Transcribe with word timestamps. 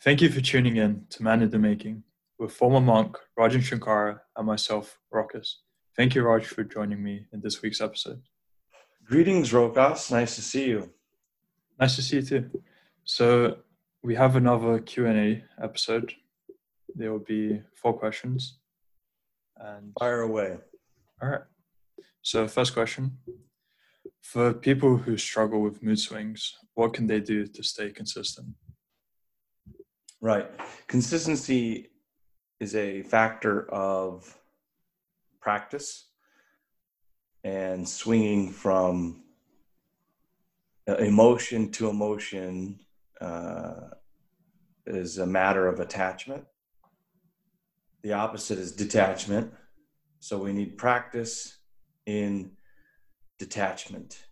Thank 0.00 0.22
you 0.22 0.30
for 0.30 0.40
tuning 0.40 0.76
in 0.76 1.06
to 1.10 1.24
Man 1.24 1.42
in 1.42 1.50
the 1.50 1.58
Making 1.58 2.04
with 2.38 2.52
former 2.52 2.80
monk 2.80 3.16
Rajan 3.36 3.62
Shankara 3.62 4.20
and 4.36 4.46
myself, 4.46 4.96
Rokas. 5.12 5.54
Thank 5.96 6.14
you, 6.14 6.22
Raj, 6.22 6.46
for 6.46 6.62
joining 6.62 7.02
me 7.02 7.26
in 7.32 7.40
this 7.40 7.62
week's 7.62 7.80
episode. 7.80 8.22
Greetings, 9.04 9.50
Rokas. 9.50 10.12
Nice 10.12 10.36
to 10.36 10.42
see 10.42 10.68
you. 10.68 10.92
Nice 11.80 11.96
to 11.96 12.02
see 12.02 12.16
you 12.16 12.22
too. 12.22 12.50
So 13.02 13.56
we 14.04 14.14
have 14.14 14.36
another 14.36 14.78
Q&A 14.78 15.42
episode. 15.60 16.14
There 16.94 17.10
will 17.10 17.18
be 17.18 17.60
four 17.74 17.98
questions. 17.98 18.58
And 19.56 19.92
fire 19.98 20.20
away. 20.20 20.58
All 21.20 21.28
right. 21.28 21.42
So 22.22 22.46
first 22.46 22.72
question. 22.72 23.18
For 24.22 24.54
people 24.54 24.96
who 24.96 25.16
struggle 25.16 25.60
with 25.60 25.82
mood 25.82 25.98
swings, 25.98 26.56
what 26.74 26.94
can 26.94 27.08
they 27.08 27.18
do 27.18 27.48
to 27.48 27.64
stay 27.64 27.90
consistent? 27.90 28.46
Right. 30.20 30.48
Consistency 30.88 31.90
is 32.58 32.74
a 32.74 33.02
factor 33.02 33.70
of 33.70 34.36
practice 35.40 36.08
and 37.44 37.88
swinging 37.88 38.50
from 38.50 39.22
emotion 40.98 41.70
to 41.70 41.88
emotion 41.88 42.80
uh, 43.20 43.90
is 44.86 45.18
a 45.18 45.26
matter 45.26 45.68
of 45.68 45.80
attachment. 45.80 46.44
The 48.02 48.12
opposite 48.12 48.58
is 48.58 48.72
detachment. 48.72 49.52
So 50.20 50.38
we 50.38 50.52
need 50.52 50.78
practice 50.78 51.58
in 52.06 52.52
detachment. 53.38 54.24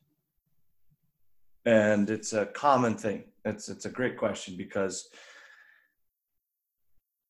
And 1.65 2.11
it's 2.11 2.33
a 2.33 2.47
common 2.47 2.97
thing. 2.97 3.25
It's, 3.45 3.69
it's 3.69 3.85
a 3.85 3.91
great 3.91 4.17
question 4.17 4.57
because 4.57 5.09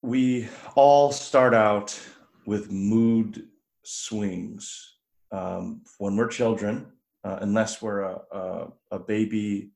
we 0.02 0.48
all 0.74 1.12
start 1.12 1.55
out 1.55 1.98
with 2.46 2.70
mood 2.70 3.48
swings. 3.82 4.95
Um, 5.32 5.82
when 5.98 6.16
we're 6.16 6.29
children, 6.29 6.93
uh, 7.24 7.38
unless 7.40 7.82
we're 7.82 8.02
a, 8.02 8.20
a, 8.32 8.68
a 8.93 8.98
baby 8.98 9.73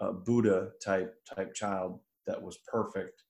a 0.00 0.12
Buddha 0.12 0.70
type 0.82 1.14
type 1.34 1.54
child 1.54 2.00
that 2.26 2.42
was 2.42 2.58
perfect, 2.66 3.22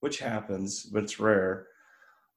which 0.00 0.18
happens, 0.18 0.84
but 0.84 1.04
it's 1.04 1.18
rare. 1.18 1.66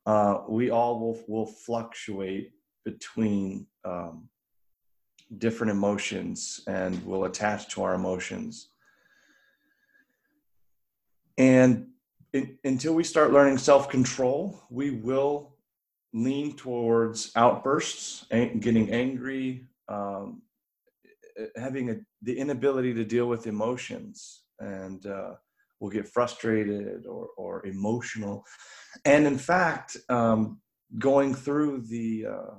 Uh, 0.06 0.40
we 0.48 0.70
all 0.70 1.00
will 1.00 1.24
will 1.28 1.46
fluctuate 1.46 2.52
between 2.86 3.68
um, 3.84 4.30
different 5.38 5.72
emotions 5.72 6.62
and 6.68 7.06
will 7.06 7.26
attach 7.26 7.68
to 7.70 7.84
our 7.84 7.94
emotions. 7.94 8.70
And 11.38 11.88
it, 12.34 12.58
until 12.64 12.94
we 12.94 13.04
start 13.04 13.32
learning 13.32 13.58
self 13.58 13.90
control, 13.90 14.62
we 14.70 14.92
will 14.92 15.56
lean 16.14 16.56
towards 16.56 17.32
outbursts, 17.36 18.26
getting 18.30 18.92
angry, 18.92 19.68
um, 19.88 20.42
having 21.56 21.90
a, 21.92 21.96
the 22.22 22.38
inability 22.38 22.94
to 22.94 23.06
deal 23.06 23.28
with 23.28 23.48
emotions, 23.48 24.44
and 24.60 25.06
uh, 25.06 25.34
we'll 25.80 25.92
get 25.92 26.08
frustrated 26.08 27.06
or, 27.06 27.28
or 27.38 27.66
emotional. 27.66 28.44
And 29.06 29.28
in 29.28 29.38
fact, 29.38 29.98
um, 30.10 30.60
going 30.98 31.36
through 31.36 31.84
the 31.88 32.26
uh, 32.26 32.56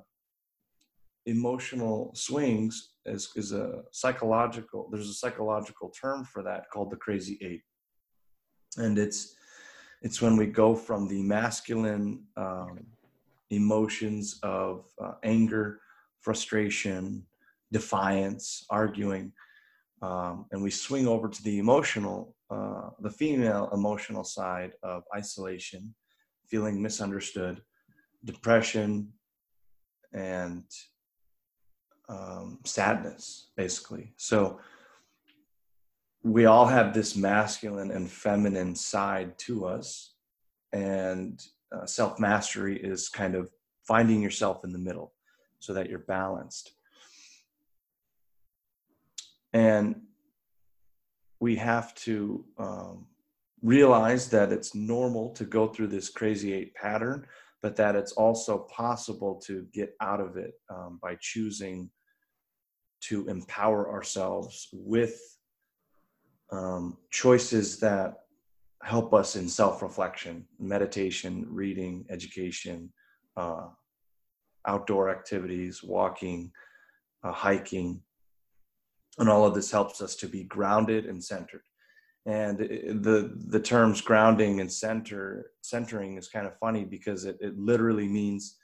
emotional 1.27 2.13
swings 2.15 2.95
is, 3.07 3.31
is 3.37 3.53
a 3.53 3.83
psychological, 3.93 4.89
there's 4.93 5.09
a 5.09 5.15
psychological 5.15 5.91
term 5.91 6.25
for 6.25 6.43
that 6.43 6.71
called 6.73 6.91
the 6.91 6.97
crazy 6.97 7.39
eight. 7.43 7.63
And 8.77 8.99
it's 8.99 9.35
it's 10.03 10.23
when 10.23 10.37
we 10.37 10.47
go 10.47 10.75
from 10.75 11.09
the 11.09 11.23
masculine 11.23 12.25
um, 12.37 12.87
emotions 13.51 14.39
of 14.43 14.85
uh, 15.03 15.13
anger, 15.23 15.81
frustration, 16.21 17.25
defiance, 17.73 18.65
arguing, 18.71 19.33
um, 20.03 20.47
and 20.53 20.63
we 20.63 20.71
swing 20.71 21.09
over 21.09 21.29
to 21.29 21.43
the 21.43 21.59
emotional, 21.59 22.37
uh, 22.51 22.91
the 23.01 23.11
female 23.11 23.69
emotional 23.73 24.25
side 24.25 24.73
of 24.83 25.03
isolation, 25.15 25.95
feeling 26.47 26.81
misunderstood, 26.81 27.61
depression, 28.25 29.13
and 30.13 30.65
um, 32.09 32.59
sadness, 32.65 33.51
basically. 33.57 34.13
So 34.17 34.61
we 36.29 36.45
all 36.45 36.67
have 36.67 36.93
this 36.93 37.17
masculine 37.17 37.91
and 37.91 38.11
feminine 38.11 38.75
side 38.75 39.39
to 39.39 39.67
us 39.67 40.15
and 40.73 41.43
uh, 41.75 41.87
self 41.87 42.19
mastery 42.21 42.79
is 42.79 43.09
kind 43.09 43.35
of 43.35 43.51
finding 43.87 44.21
yourself 44.21 44.65
in 44.65 44.73
the 44.73 44.79
middle 44.79 45.13
so 45.59 45.73
that 45.73 45.89
you're 45.89 46.01
balanced. 46.01 46.73
And 49.53 50.03
we 51.41 51.57
have 51.57 51.95
to 51.97 52.45
um, 52.59 53.07
realize 53.63 54.29
that 54.29 54.53
it's 54.53 54.75
normal 54.75 55.31
to 55.31 55.45
go 55.45 55.69
through 55.69 55.89
this 55.89 56.11
crazy 56.11 56.53
eight 56.53 56.75
pattern 56.75 57.27
but 57.61 57.75
that 57.75 57.97
it's 57.97 58.13
also 58.13 58.59
possible 58.71 59.35
to 59.35 59.67
get 59.73 59.95
out 60.01 60.21
of 60.21 60.37
it 60.37 60.55
um, 60.71 60.99
by 61.03 61.17
choosing 61.21 61.91
to 63.01 63.27
empower 63.29 63.91
ourselves 63.91 64.69
with 64.73 65.38
um, 66.51 66.97
choices 67.11 67.79
that 67.81 68.21
help 68.83 69.13
us 69.13 69.37
in 69.37 69.49
self-reflection 69.49 70.47
meditation 70.59 71.47
reading 71.49 72.07
education 72.11 72.91
uh, 73.37 73.67
outdoor 74.67 75.11
activities 75.11 75.83
walking 75.83 76.51
uh, 77.25 77.33
hiking 77.33 78.01
and 79.19 79.29
all 79.29 79.45
of 79.45 79.55
this 79.55 79.71
helps 79.71 80.01
us 80.01 80.15
to 80.15 80.29
be 80.29 80.45
grounded 80.45 81.07
and 81.07 81.23
centered. 81.23 81.63
And 82.25 82.59
the 82.59 83.33
the 83.49 83.61
terms 83.61 84.01
grounding 84.01 84.61
and 84.61 84.71
center 84.71 85.51
centering 85.63 86.17
is 86.19 86.29
kind 86.29 86.47
of 86.47 86.59
funny 86.59 86.85
because 86.85 87.25
it, 87.25 87.37
it 87.41 87.59
literally 87.59 88.07
means 88.07 88.57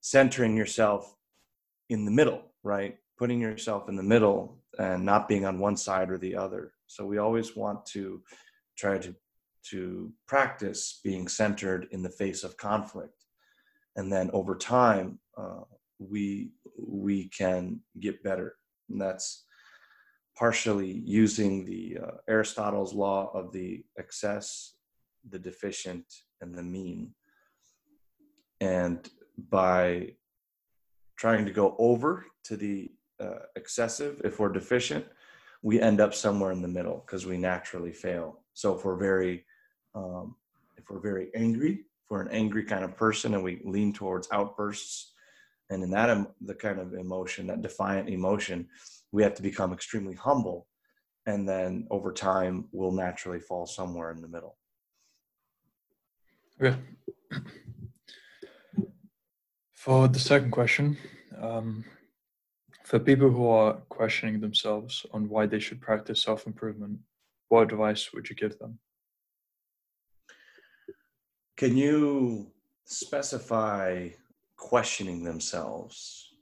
centering 0.00 0.56
yourself 0.56 1.16
in 1.88 2.04
the 2.04 2.10
middle 2.10 2.52
right? 2.62 2.96
Putting 3.18 3.40
yourself 3.40 3.88
in 3.88 3.96
the 3.96 4.02
middle 4.02 4.58
and 4.78 5.04
not 5.04 5.28
being 5.28 5.44
on 5.44 5.58
one 5.58 5.76
side 5.76 6.10
or 6.10 6.18
the 6.18 6.36
other 6.36 6.72
so 6.92 7.06
we 7.06 7.16
always 7.16 7.56
want 7.56 7.86
to 7.86 8.22
try 8.76 8.98
to 8.98 9.14
to 9.70 10.12
practice 10.26 11.00
being 11.04 11.28
centered 11.28 11.86
in 11.92 12.02
the 12.02 12.10
face 12.10 12.44
of 12.44 12.56
conflict, 12.56 13.24
and 13.96 14.12
then 14.12 14.28
over 14.32 14.54
time 14.56 15.18
uh, 15.38 15.62
we 15.98 16.52
we 16.76 17.28
can 17.28 17.80
get 18.00 18.22
better. 18.22 18.56
And 18.90 19.00
that's 19.00 19.46
partially 20.36 21.02
using 21.04 21.64
the 21.64 21.98
uh, 22.02 22.16
Aristotle's 22.28 22.92
law 22.92 23.30
of 23.32 23.52
the 23.52 23.84
excess, 23.98 24.74
the 25.28 25.38
deficient, 25.38 26.04
and 26.40 26.54
the 26.54 26.62
mean. 26.62 27.14
And 28.60 29.08
by 29.50 30.14
trying 31.16 31.46
to 31.46 31.52
go 31.52 31.74
over 31.78 32.26
to 32.44 32.56
the 32.56 32.90
uh, 33.20 33.44
excessive, 33.56 34.20
if 34.24 34.38
we're 34.38 34.52
deficient, 34.52 35.06
we 35.62 35.80
end 35.80 36.00
up 36.00 36.12
somewhere 36.12 36.52
in 36.52 36.60
the 36.60 36.68
middle 36.68 37.02
because 37.06 37.24
we 37.24 37.38
naturally 37.38 37.92
fail. 37.92 38.40
So 38.52 38.76
if 38.76 38.84
we're 38.84 38.96
very, 38.96 39.44
um, 39.94 40.36
if 40.76 40.90
we're 40.90 41.00
very 41.00 41.30
angry, 41.34 41.72
if 41.72 42.10
we're 42.10 42.22
an 42.22 42.32
angry 42.32 42.64
kind 42.64 42.84
of 42.84 42.96
person 42.96 43.34
and 43.34 43.42
we 43.42 43.62
lean 43.64 43.92
towards 43.92 44.28
outbursts, 44.32 45.12
and 45.70 45.82
in 45.82 45.90
that 45.90 46.26
the 46.42 46.54
kind 46.54 46.78
of 46.78 46.94
emotion, 46.94 47.46
that 47.46 47.62
defiant 47.62 48.08
emotion, 48.08 48.68
we 49.12 49.22
have 49.22 49.34
to 49.34 49.42
become 49.42 49.72
extremely 49.72 50.14
humble, 50.14 50.66
and 51.26 51.48
then 51.48 51.86
over 51.90 52.12
time 52.12 52.68
we'll 52.72 52.92
naturally 52.92 53.40
fall 53.40 53.66
somewhere 53.66 54.10
in 54.10 54.20
the 54.20 54.28
middle. 54.28 54.58
Okay. 56.60 56.76
For 59.72 60.08
the 60.08 60.18
second 60.18 60.50
question, 60.50 60.96
um, 61.40 61.84
for 62.92 62.98
people 62.98 63.30
who 63.30 63.48
are 63.48 63.72
questioning 63.88 64.38
themselves 64.38 65.06
on 65.14 65.26
why 65.26 65.46
they 65.46 65.58
should 65.58 65.80
practice 65.80 66.22
self 66.22 66.46
improvement, 66.46 66.98
what 67.48 67.72
advice 67.72 68.12
would 68.12 68.28
you 68.28 68.36
give 68.36 68.58
them? 68.58 68.78
Can 71.56 71.74
you 71.74 72.48
specify 72.84 74.10
questioning 74.58 75.24
themselves? 75.24 76.34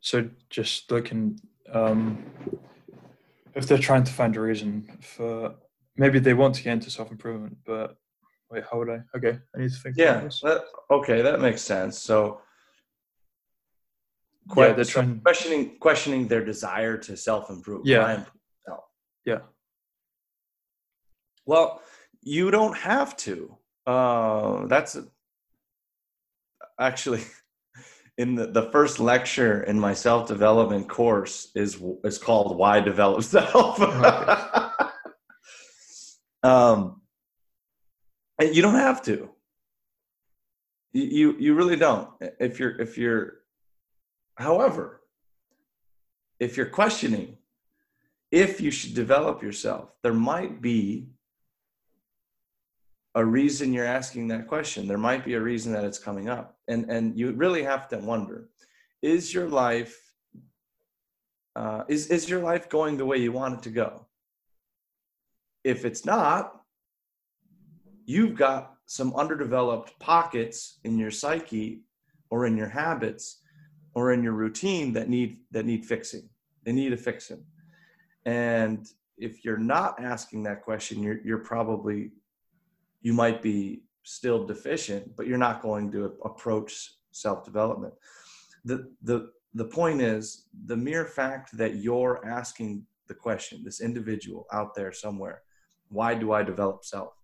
So, 0.00 0.28
just 0.48 0.90
looking, 0.90 1.38
um, 1.72 2.26
if 3.54 3.68
they're 3.68 3.78
trying 3.78 4.02
to 4.02 4.12
find 4.12 4.36
a 4.36 4.40
reason 4.40 4.98
for 5.00 5.54
maybe 5.96 6.18
they 6.18 6.34
want 6.34 6.56
to 6.56 6.64
get 6.64 6.72
into 6.72 6.90
self 6.90 7.12
improvement, 7.12 7.56
but 7.64 7.98
wait, 8.50 8.64
how 8.68 8.78
would 8.78 8.90
I? 8.90 8.98
Okay, 9.16 9.38
I 9.54 9.60
need 9.60 9.70
to 9.70 9.78
think. 9.78 9.96
Yeah, 9.96 10.28
that, 10.42 10.64
okay, 10.90 11.22
that 11.22 11.40
makes 11.40 11.62
sense. 11.62 12.00
So, 12.00 12.40
Que- 14.52 14.74
yeah, 14.76 14.82
trying 14.84 15.20
questioning 15.20 15.76
questioning 15.78 16.28
their 16.28 16.44
desire 16.44 16.96
to 16.98 17.16
self 17.16 17.50
improve. 17.50 17.86
Yeah. 17.86 18.24
Yeah. 19.24 19.40
Well, 21.46 21.82
you 22.22 22.50
don't 22.50 22.76
have 22.76 23.16
to. 23.18 23.56
Uh, 23.86 24.66
that's 24.66 24.96
actually 26.78 27.22
in 28.18 28.34
the, 28.34 28.46
the 28.46 28.70
first 28.70 29.00
lecture 29.00 29.62
in 29.62 29.78
my 29.78 29.94
self 29.94 30.28
development 30.28 30.88
course 30.88 31.50
is 31.54 31.82
is 32.04 32.18
called 32.18 32.56
"Why 32.56 32.80
Develop 32.80 33.22
Self." 33.34 33.80
um, 36.42 37.00
and 38.38 38.54
you 38.54 38.62
don't 38.62 38.74
have 38.74 39.02
to. 39.02 39.30
You 40.92 41.36
you 41.38 41.54
really 41.54 41.76
don't. 41.76 42.08
If 42.40 42.58
you're 42.58 42.80
if 42.80 42.98
you're, 42.98 43.39
however, 44.40 45.02
if 46.38 46.56
you're 46.56 46.66
questioning 46.66 47.36
if 48.30 48.60
you 48.60 48.70
should 48.70 48.94
develop 48.94 49.42
yourself, 49.42 49.90
there 50.02 50.14
might 50.14 50.60
be 50.62 51.08
a 53.16 53.24
reason 53.24 53.72
you're 53.72 53.84
asking 53.84 54.28
that 54.28 54.46
question. 54.46 54.86
There 54.86 54.98
might 54.98 55.24
be 55.24 55.34
a 55.34 55.40
reason 55.40 55.72
that 55.72 55.84
it's 55.84 55.98
coming 55.98 56.28
up. 56.28 56.58
And, 56.68 56.88
and 56.88 57.18
you 57.18 57.32
really 57.32 57.64
have 57.64 57.88
to 57.88 57.98
wonder 57.98 58.48
is 59.02 59.32
your 59.32 59.48
life 59.48 59.98
uh, 61.56 61.82
is, 61.88 62.06
is 62.08 62.28
your 62.28 62.40
life 62.40 62.68
going 62.68 62.96
the 62.96 63.04
way 63.04 63.16
you 63.16 63.32
want 63.32 63.54
it 63.54 63.62
to 63.62 63.70
go? 63.70 64.06
If 65.64 65.84
it's 65.84 66.04
not, 66.04 66.62
you've 68.06 68.36
got 68.36 68.74
some 68.86 69.14
underdeveloped 69.16 69.98
pockets 69.98 70.78
in 70.84 70.96
your 70.96 71.10
psyche 71.10 71.82
or 72.30 72.46
in 72.46 72.56
your 72.56 72.68
habits 72.68 73.40
or 73.94 74.12
in 74.12 74.22
your 74.22 74.32
routine 74.32 74.92
that 74.92 75.08
need 75.08 75.38
that 75.50 75.66
need 75.66 75.84
fixing. 75.84 76.28
They 76.64 76.72
need 76.72 76.92
a 76.92 76.96
fixing. 76.96 77.44
And 78.24 78.86
if 79.18 79.44
you're 79.44 79.58
not 79.58 80.02
asking 80.02 80.42
that 80.44 80.62
question, 80.62 81.02
you're 81.02 81.20
you're 81.24 81.38
probably 81.38 82.12
you 83.02 83.12
might 83.12 83.42
be 83.42 83.82
still 84.02 84.46
deficient, 84.46 85.16
but 85.16 85.26
you're 85.26 85.38
not 85.38 85.62
going 85.62 85.90
to 85.92 86.14
approach 86.24 86.94
self 87.10 87.44
development. 87.44 87.94
The, 88.64 88.90
the, 89.02 89.30
the 89.54 89.64
point 89.64 90.00
is 90.00 90.46
the 90.66 90.76
mere 90.76 91.04
fact 91.04 91.56
that 91.56 91.76
you're 91.76 92.24
asking 92.26 92.84
the 93.08 93.14
question, 93.14 93.64
this 93.64 93.80
individual 93.80 94.46
out 94.52 94.74
there 94.74 94.92
somewhere, 94.92 95.42
why 95.88 96.14
do 96.14 96.32
I 96.32 96.42
develop 96.42 96.84
self? 96.84 97.14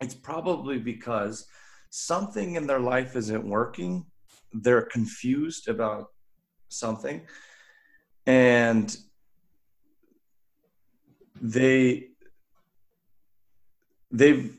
It's 0.00 0.14
probably 0.14 0.78
because 0.78 1.46
something 1.90 2.56
in 2.56 2.66
their 2.66 2.80
life 2.80 3.16
isn't 3.16 3.48
working. 3.48 4.06
They're 4.54 4.82
confused 4.82 5.68
about 5.68 6.10
something. 6.68 7.22
And 8.26 8.96
they 11.40 12.08
they've 14.10 14.56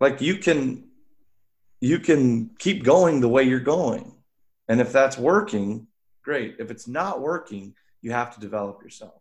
like 0.00 0.20
you 0.20 0.36
can 0.36 0.88
you 1.80 1.98
can 1.98 2.50
keep 2.58 2.82
going 2.82 3.20
the 3.20 3.28
way 3.28 3.42
you're 3.44 3.60
going. 3.60 4.16
And 4.68 4.80
if 4.80 4.92
that's 4.92 5.18
working 5.18 5.86
great. 6.24 6.56
If 6.58 6.70
it's 6.70 6.88
not 6.88 7.20
working 7.20 7.74
you 8.00 8.10
have 8.10 8.34
to 8.34 8.40
develop 8.40 8.82
yourself. 8.82 9.20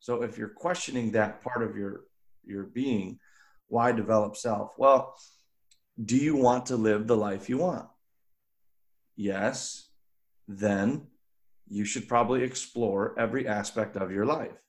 So 0.00 0.22
if 0.22 0.36
you're 0.36 0.48
questioning 0.48 1.12
that 1.12 1.42
part 1.42 1.62
of 1.62 1.76
your 1.76 2.02
your 2.44 2.64
being 2.64 3.18
why 3.68 3.92
develop 3.92 4.36
self? 4.36 4.72
Well 4.78 5.14
do 6.04 6.16
you 6.16 6.34
want 6.34 6.66
to 6.66 6.76
live 6.76 7.06
the 7.06 7.16
life 7.16 7.48
you 7.48 7.58
want 7.58 7.88
yes 9.16 9.88
then 10.48 11.06
you 11.68 11.84
should 11.84 12.06
probably 12.08 12.42
explore 12.42 13.14
every 13.18 13.48
aspect 13.48 13.96
of 13.96 14.10
your 14.10 14.26
life 14.26 14.60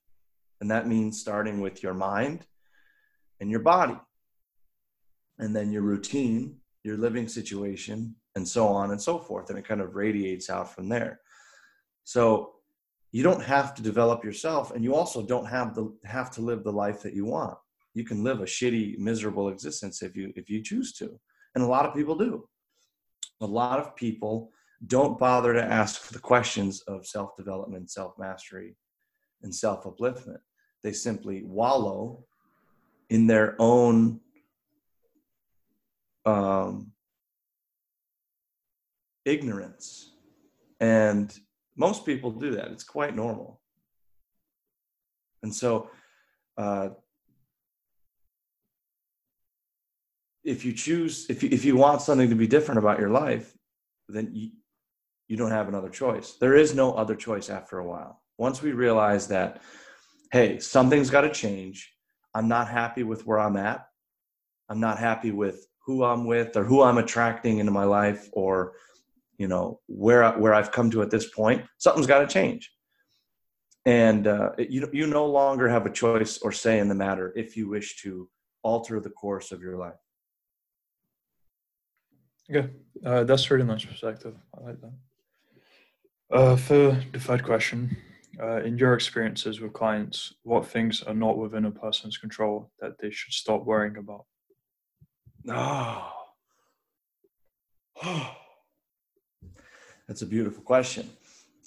and 0.62 0.72
that 0.72 0.88
means 0.88 1.20
starting 1.20 1.60
with 1.62 1.84
your 1.84 1.94
mind 1.94 2.46
and 3.40 3.52
your 3.52 3.60
body 3.60 3.98
and 5.40 5.56
then 5.56 5.72
your 5.72 5.82
routine, 5.82 6.58
your 6.84 6.98
living 6.98 7.28
situation, 7.28 8.16
and 8.36 8.48
so 8.48 8.68
on 8.68 8.92
and 8.92 9.02
so 9.02 9.18
forth. 9.18 9.50
And 9.50 9.60
it 9.60 9.68
kind 9.68 9.82
of 9.82 9.96
radiates 9.96 10.50
out 10.50 10.74
from 10.74 10.90
there. 10.90 11.20
So 12.04 12.54
you 13.12 13.24
don't 13.24 13.44
have 13.44 13.74
to 13.76 13.82
develop 13.82 14.24
yourself, 14.24 14.72
and 14.72 14.84
you 14.84 14.94
also 14.94 15.22
don't 15.26 15.46
have 15.46 15.74
the 15.74 15.94
have 16.04 16.32
to 16.32 16.42
live 16.42 16.64
the 16.64 16.72
life 16.72 17.02
that 17.02 17.14
you 17.14 17.26
want. 17.26 17.58
You 17.94 18.04
can 18.04 18.24
live 18.24 18.42
a 18.42 18.46
shitty, 18.46 18.98
miserable 19.00 19.50
existence 19.50 20.02
if 20.02 20.16
you 20.16 20.34
if 20.36 20.50
you 20.50 20.62
choose 20.62 20.94
to. 20.94 21.20
And 21.56 21.64
a 21.64 21.68
lot 21.68 21.86
of 21.86 21.96
people 21.96 22.18
do. 22.18 22.48
A 23.42 23.46
lot 23.46 23.80
of 23.80 23.96
people 23.96 24.52
don't 24.88 25.18
bother 25.20 25.54
to 25.54 25.64
ask 25.64 26.10
the 26.10 26.20
questions 26.20 26.82
of 26.82 27.06
self-development, 27.06 27.92
self-mastery, 27.92 28.76
and 29.44 29.54
self-upliftment. 29.54 30.40
They 30.84 30.94
simply 30.94 31.44
wallow 31.44 32.26
in 33.10 33.28
their 33.28 33.56
own 33.60 34.20
um, 36.26 36.92
ignorance. 39.26 40.14
And 40.80 41.38
most 41.76 42.06
people 42.06 42.32
do 42.32 42.52
that. 42.52 42.72
It's 42.72 42.84
quite 42.84 43.16
normal. 43.16 43.62
And 45.44 45.54
so, 45.54 45.90
uh, 46.58 46.90
if 50.46 50.64
you 50.64 50.72
choose, 50.72 51.26
if 51.30 51.42
you, 51.42 51.50
if 51.52 51.66
you 51.66 51.76
want 51.76 52.02
something 52.02 52.30
to 52.30 52.36
be 52.36 52.48
different 52.48 52.78
about 52.78 53.00
your 53.00 53.10
life, 53.10 53.54
then 54.08 54.30
you, 54.32 54.52
you 55.28 55.36
don't 55.36 55.52
have 55.52 55.68
another 55.68 55.90
choice. 55.90 56.38
There 56.40 56.56
is 56.56 56.76
no 56.76 56.94
other 56.94 57.16
choice 57.16 57.50
after 57.50 57.80
a 57.80 57.86
while. 57.86 58.22
Once 58.38 58.62
we 58.62 58.72
realize 58.72 59.28
that, 59.30 59.62
hey, 60.32 60.60
something's 60.60 61.10
got 61.10 61.22
to 61.22 61.32
change. 61.32 61.92
I'm 62.36 62.48
not 62.48 62.70
happy 62.70 63.02
with 63.04 63.26
where 63.26 63.40
I'm 63.40 63.58
at. 63.58 63.88
I'm 64.70 64.80
not 64.80 65.00
happy 65.00 65.32
with 65.32 65.66
who 65.86 66.04
I'm 66.04 66.26
with 66.26 66.56
or 66.56 66.64
who 66.64 66.84
I'm 66.84 66.98
attracting 66.98 67.58
into 67.60 67.72
my 67.72 67.84
life 67.84 68.30
or 68.34 68.74
you 69.38 69.48
know 69.48 69.80
where 69.88 70.32
where 70.40 70.54
I've 70.54 70.72
come 70.72 70.90
to 70.92 71.02
at 71.02 71.12
this 71.12 71.30
point 71.30 71.64
something's 71.78 72.08
got 72.08 72.20
to 72.20 72.28
change 72.28 72.72
and 73.86 74.26
uh, 74.26 74.52
you 74.58 74.90
you 74.92 75.08
no 75.08 75.26
longer 75.26 75.68
have 75.68 75.86
a 75.86 75.92
choice 75.92 76.40
or 76.40 76.52
say 76.52 76.80
in 76.80 76.88
the 76.88 76.96
matter 76.96 77.34
if 77.36 77.56
you 77.56 77.68
wish 77.68 78.02
to 78.02 78.30
alter 78.64 79.00
the 79.00 79.10
course 79.10 79.52
of 79.52 79.62
your 79.62 79.78
life 79.78 79.94
okay 82.50 82.70
uh, 83.06 83.24
that's 83.24 83.50
really 83.52 83.66
nice 83.66 83.86
perspective 83.86 84.36
I 84.58 84.66
like 84.66 84.82
that 84.82 84.94
uh, 86.32 86.56
for 86.56 87.02
the 87.12 87.20
third 87.20 87.44
question 87.44 87.98
uh, 88.42 88.62
in 88.64 88.78
your 88.78 88.94
experiences 88.94 89.62
with 89.62 89.74
clients 89.74 90.34
what 90.44 90.68
things 90.68 91.04
are 91.04 91.14
not 91.14 91.38
within 91.38 91.66
a 91.66 91.72
person's 91.72 92.18
control 92.18 92.72
that 92.80 92.98
they 93.00 93.12
should 93.12 93.34
stop 93.34 93.66
worrying 93.66 93.98
about 93.98 94.26
Oh. 95.48 96.12
That's 100.08 100.22
a 100.22 100.26
beautiful 100.26 100.64
question. 100.64 101.10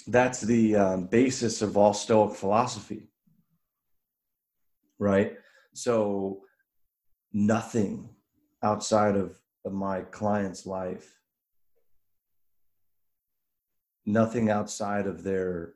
That's 0.06 0.40
the 0.40 0.76
um, 0.76 1.06
basis 1.06 1.62
of 1.62 1.76
all 1.76 1.92
Stoic 1.92 2.34
philosophy, 2.34 3.08
right? 4.98 5.34
So, 5.74 6.42
nothing 7.32 8.08
outside 8.62 9.16
of, 9.16 9.36
of 9.68 9.74
my 9.74 10.00
client's 10.00 10.64
life, 10.64 11.20
nothing 14.06 14.50
outside 14.50 15.06
of 15.06 15.22
their 15.22 15.74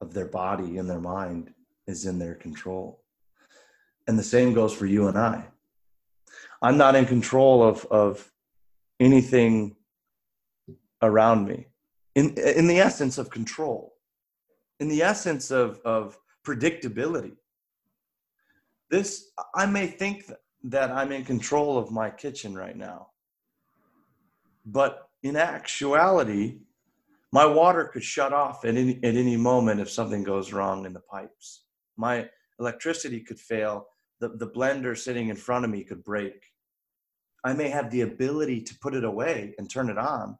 of 0.00 0.12
their 0.12 0.26
body 0.26 0.78
and 0.78 0.90
their 0.90 1.00
mind 1.00 1.54
is 1.86 2.04
in 2.04 2.18
their 2.18 2.34
control. 2.34 3.02
And 4.06 4.18
the 4.18 4.24
same 4.34 4.54
goes 4.54 4.72
for 4.72 4.86
you 4.86 5.06
and 5.06 5.16
I 5.16 5.46
I'm 6.60 6.76
not 6.76 6.96
in 6.96 7.06
control 7.06 7.62
of 7.62 7.86
of 7.86 8.30
anything 8.98 9.76
around 11.00 11.46
me. 11.46 11.68
In 12.16 12.34
in 12.60 12.66
the 12.66 12.80
essence 12.80 13.18
of 13.18 13.30
control, 13.30 13.94
in 14.80 14.88
the 14.88 15.02
essence 15.02 15.52
of 15.52 15.80
of 15.84 16.18
predictability. 16.44 17.36
This 18.90 19.30
I 19.54 19.66
may 19.66 19.86
think 19.86 20.24
that 20.64 20.90
I'm 20.90 21.12
in 21.12 21.24
control 21.24 21.78
of 21.78 21.92
my 21.92 22.10
kitchen 22.10 22.52
right 22.56 22.76
now. 22.76 23.10
But 24.70 25.08
in 25.22 25.36
actuality, 25.36 26.58
my 27.32 27.46
water 27.46 27.86
could 27.86 28.04
shut 28.04 28.34
off 28.34 28.66
at 28.66 28.76
any, 28.76 28.96
at 29.02 29.14
any 29.14 29.36
moment 29.36 29.80
if 29.80 29.88
something 29.88 30.22
goes 30.22 30.52
wrong 30.52 30.84
in 30.84 30.92
the 30.92 31.00
pipes. 31.00 31.64
My 31.96 32.28
electricity 32.60 33.20
could 33.20 33.40
fail 33.40 33.86
the, 34.20 34.28
the 34.28 34.48
blender 34.48 34.96
sitting 34.96 35.30
in 35.30 35.36
front 35.36 35.64
of 35.64 35.70
me 35.70 35.84
could 35.84 36.04
break. 36.04 36.34
I 37.44 37.54
may 37.54 37.70
have 37.70 37.90
the 37.90 38.02
ability 38.02 38.60
to 38.62 38.78
put 38.80 38.94
it 38.94 39.04
away 39.04 39.54
and 39.58 39.70
turn 39.70 39.88
it 39.88 39.96
on, 39.96 40.36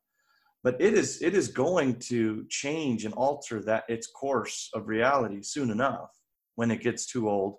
but 0.63 0.79
it 0.79 0.93
is 0.93 1.23
it 1.23 1.35
is 1.35 1.49
going 1.49 1.99
to 2.01 2.45
change 2.51 3.07
and 3.07 3.15
alter 3.15 3.63
that 3.63 3.85
its 3.89 4.09
course 4.09 4.69
of 4.75 4.89
reality 4.89 5.43
soon 5.43 5.71
enough 5.71 6.11
when 6.57 6.71
it 6.71 6.83
gets 6.83 7.07
too 7.07 7.31
old 7.31 7.59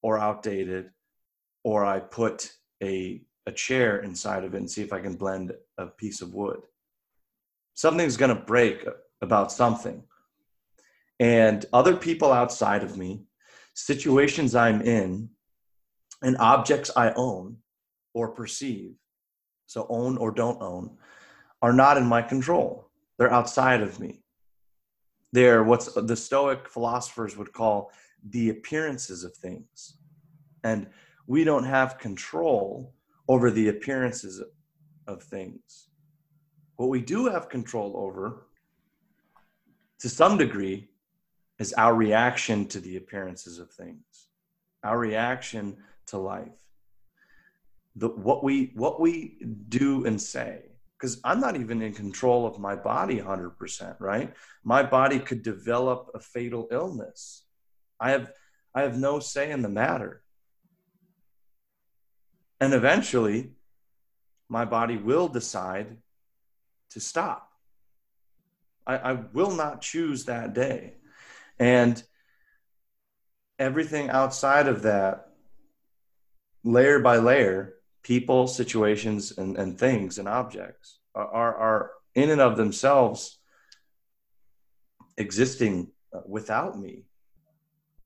or 0.00 0.16
outdated, 0.16 0.90
or 1.64 1.84
I 1.84 2.00
put 2.00 2.52
a 2.82 3.22
a 3.46 3.52
chair 3.52 3.98
inside 3.98 4.44
of 4.44 4.54
it 4.54 4.58
and 4.58 4.70
see 4.70 4.82
if 4.82 4.92
I 4.92 5.00
can 5.00 5.14
blend 5.14 5.52
a 5.78 5.86
piece 5.86 6.22
of 6.22 6.34
wood. 6.34 6.60
Something's 7.74 8.16
going 8.16 8.34
to 8.34 8.42
break 8.42 8.86
about 9.20 9.50
something. 9.50 10.02
And 11.18 11.64
other 11.72 11.96
people 11.96 12.32
outside 12.32 12.82
of 12.82 12.96
me 12.96 13.24
situations 13.74 14.54
I'm 14.54 14.82
in 14.82 15.30
and 16.22 16.36
objects 16.38 16.90
I 16.96 17.12
own 17.14 17.56
or 18.14 18.28
perceive, 18.28 18.94
so 19.66 19.86
own 19.88 20.18
or 20.18 20.30
don't 20.30 20.60
own, 20.60 20.98
are 21.62 21.72
not 21.72 21.96
in 21.96 22.06
my 22.06 22.22
control. 22.22 22.90
They're 23.18 23.32
outside 23.32 23.80
of 23.80 23.98
me. 23.98 24.22
They're 25.32 25.62
what's 25.62 25.92
the 25.94 26.16
Stoic 26.16 26.68
philosophers 26.68 27.36
would 27.36 27.52
call 27.52 27.90
the 28.28 28.50
appearances 28.50 29.24
of 29.24 29.34
things. 29.34 29.96
And 30.62 30.88
we 31.26 31.44
don't 31.44 31.64
have 31.64 31.98
control 31.98 32.94
over 33.28 33.50
the 33.50 33.68
appearances 33.68 34.42
of 35.06 35.22
things. 35.22 35.88
What 36.76 36.88
we 36.88 37.00
do 37.00 37.26
have 37.26 37.48
control 37.48 37.94
over, 37.96 38.46
to 40.00 40.08
some 40.08 40.36
degree, 40.36 40.88
is 41.58 41.72
our 41.74 41.94
reaction 41.94 42.66
to 42.68 42.80
the 42.80 42.96
appearances 42.96 43.58
of 43.58 43.70
things, 43.70 44.28
our 44.82 44.98
reaction 44.98 45.76
to 46.06 46.18
life. 46.18 46.58
The, 47.94 48.08
what 48.08 48.42
we 48.42 48.72
what 48.74 49.00
we 49.00 49.36
do 49.68 50.06
and 50.06 50.18
say 50.18 50.62
because 50.98 51.20
i'm 51.24 51.40
not 51.40 51.56
even 51.56 51.82
in 51.82 51.92
control 51.92 52.46
of 52.46 52.58
my 52.58 52.74
body 52.74 53.18
100% 53.18 53.96
right 54.00 54.32
my 54.64 54.82
body 54.82 55.18
could 55.18 55.42
develop 55.42 56.08
a 56.14 56.18
fatal 56.18 56.68
illness 56.70 57.44
i 58.00 58.10
have 58.10 58.32
i 58.74 58.80
have 58.80 58.96
no 58.96 59.18
say 59.18 59.50
in 59.50 59.60
the 59.60 59.68
matter 59.68 60.21
and 62.62 62.72
eventually 62.74 63.50
my 64.48 64.64
body 64.64 64.96
will 64.96 65.28
decide 65.28 65.96
to 66.90 67.00
stop 67.00 67.50
I, 68.86 68.96
I 68.96 69.12
will 69.12 69.54
not 69.54 69.80
choose 69.80 70.24
that 70.24 70.54
day 70.54 70.94
and 71.58 72.02
everything 73.58 74.10
outside 74.10 74.66
of 74.66 74.82
that 74.82 75.28
layer 76.64 76.98
by 76.98 77.18
layer 77.18 77.74
people, 78.02 78.48
situations, 78.48 79.32
and, 79.38 79.56
and 79.56 79.78
things 79.78 80.18
and 80.18 80.28
objects 80.28 80.98
are, 81.14 81.54
are 81.54 81.90
in 82.14 82.30
and 82.30 82.40
of 82.40 82.56
themselves 82.56 83.38
existing 85.16 85.92
uh, 86.12 86.20
without 86.26 86.78
me. 86.78 87.04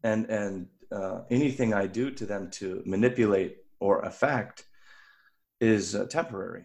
And, 0.02 0.26
and 0.26 0.66
uh, 0.92 1.20
anything 1.30 1.72
I 1.72 1.86
do 1.86 2.10
to 2.10 2.26
them 2.26 2.50
to 2.52 2.82
manipulate 2.84 3.56
or 3.80 4.00
effect 4.00 4.64
is 5.61 5.95
uh, 5.95 6.06
temporary. 6.06 6.64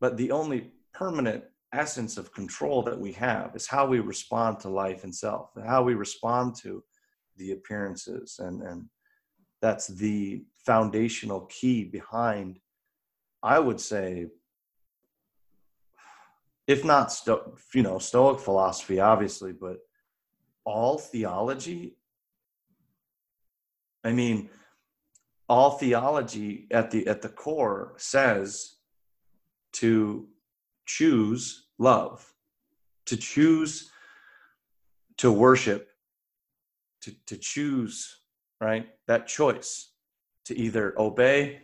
But 0.00 0.16
the 0.16 0.30
only 0.32 0.72
permanent 0.92 1.44
essence 1.72 2.16
of 2.16 2.34
control 2.34 2.82
that 2.82 2.98
we 2.98 3.12
have 3.12 3.56
is 3.56 3.66
how 3.66 3.86
we 3.86 4.00
respond 4.00 4.60
to 4.60 4.68
life 4.68 5.04
and 5.04 5.14
self, 5.14 5.50
how 5.64 5.82
we 5.82 5.94
respond 5.94 6.54
to 6.56 6.82
the 7.36 7.52
appearances 7.52 8.38
and, 8.38 8.62
and 8.62 8.88
that's 9.60 9.86
the 9.86 10.44
foundational 10.66 11.42
key 11.42 11.84
behind 11.84 12.58
i 13.42 13.58
would 13.58 13.80
say 13.80 14.26
if 16.66 16.84
not 16.84 17.12
sto- 17.12 17.56
you 17.74 17.82
know 17.82 17.98
stoic 17.98 18.38
philosophy 18.38 19.00
obviously 19.00 19.52
but 19.52 19.78
all 20.64 20.98
theology 20.98 21.96
i 24.04 24.12
mean 24.12 24.48
all 25.52 25.70
theology 25.72 26.66
at 26.70 26.90
the 26.90 27.06
at 27.06 27.22
the 27.22 27.28
core 27.28 27.94
says 27.98 28.76
to 29.72 30.26
choose 30.86 31.68
love 31.78 32.32
to 33.06 33.16
choose 33.16 33.90
to 35.18 35.30
worship 35.30 35.90
to 37.02 37.10
to 37.26 37.36
choose 37.36 38.22
right? 38.62 38.86
That 39.08 39.26
choice 39.26 39.90
to 40.44 40.56
either 40.56 40.94
obey 40.96 41.62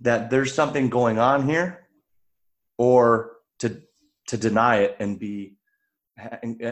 that 0.00 0.30
there's 0.30 0.54
something 0.54 0.88
going 0.88 1.18
on 1.18 1.46
here 1.48 1.88
or 2.78 3.32
to 3.58 3.82
to 4.28 4.36
deny 4.36 4.76
it 4.76 4.96
and 5.00 5.18
be 5.18 5.56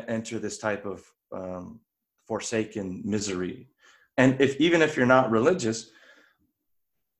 enter 0.08 0.38
this 0.38 0.58
type 0.58 0.86
of 0.86 1.02
um, 1.32 1.80
forsaken 2.26 3.02
misery 3.04 3.68
and 4.16 4.40
if 4.40 4.60
even 4.60 4.80
if 4.82 4.96
you're 4.96 5.06
not 5.06 5.30
religious 5.30 5.90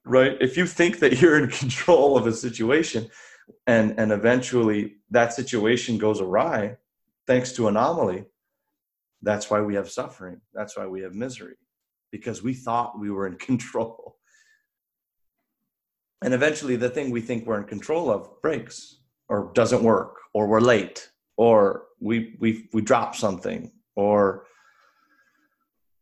right 0.09 0.37
if 0.41 0.57
you 0.57 0.67
think 0.67 0.99
that 0.99 1.21
you're 1.21 1.39
in 1.39 1.49
control 1.63 2.17
of 2.17 2.27
a 2.27 2.33
situation 2.33 3.09
and 3.67 3.99
and 3.99 4.13
eventually 4.13 4.97
that 5.11 5.33
situation 5.33 5.99
goes 5.99 6.21
awry 6.21 6.77
thanks 7.27 7.53
to 7.53 7.69
anomaly 7.69 8.25
that's 9.23 9.51
why 9.51 9.61
we 9.61 9.75
have 9.75 9.91
suffering 9.91 10.41
that's 10.55 10.77
why 10.77 10.87
we 10.87 11.03
have 11.03 11.15
misery 11.15 11.57
because 12.11 12.43
we 12.43 12.55
thought 12.55 12.99
we 12.99 13.11
were 13.11 13.27
in 13.27 13.37
control. 13.51 14.17
And 16.23 16.35
eventually, 16.35 16.77
the 16.77 16.91
thing 16.91 17.11
we 17.11 17.21
think 17.21 17.47
we're 17.47 17.61
in 17.61 17.67
control 17.67 18.11
of 18.11 18.43
breaks 18.43 19.01
or 19.29 19.53
doesn't 19.55 19.85
work, 19.85 20.17
or 20.35 20.49
we're 20.49 20.61
late, 20.61 21.11
or 21.37 21.85
we, 22.01 22.37
we, 22.41 22.69
we 22.73 22.81
drop 22.81 23.15
something, 23.15 23.71
or 23.95 24.45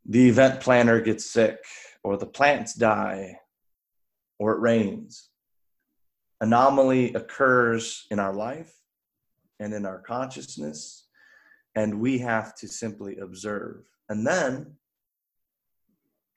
the 0.06 0.28
event 0.28 0.60
planner 0.60 1.00
gets 1.00 1.28
sick, 1.28 1.58
or 2.02 2.16
the 2.16 2.24
plants 2.24 2.72
die, 2.72 3.38
or 4.38 4.52
it 4.52 4.60
rains. 4.60 5.30
Anomaly 6.40 7.14
occurs 7.14 8.06
in 8.10 8.18
our 8.18 8.34
life 8.34 8.74
and 9.58 9.72
in 9.72 9.86
our 9.86 10.00
consciousness, 10.00 11.06
and 11.74 12.00
we 12.00 12.18
have 12.18 12.54
to 12.56 12.68
simply 12.68 13.18
observe. 13.18 13.84
And 14.08 14.26
then 14.26 14.76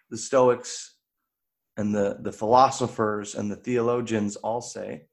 the 0.10 0.18
Stoics 0.18 0.96
and 1.78 1.94
the, 1.94 2.18
the 2.22 2.32
philosophers 2.32 3.36
and 3.36 3.52
the 3.52 3.56
theologians 3.56 4.36
all 4.38 4.62
say 4.62 5.06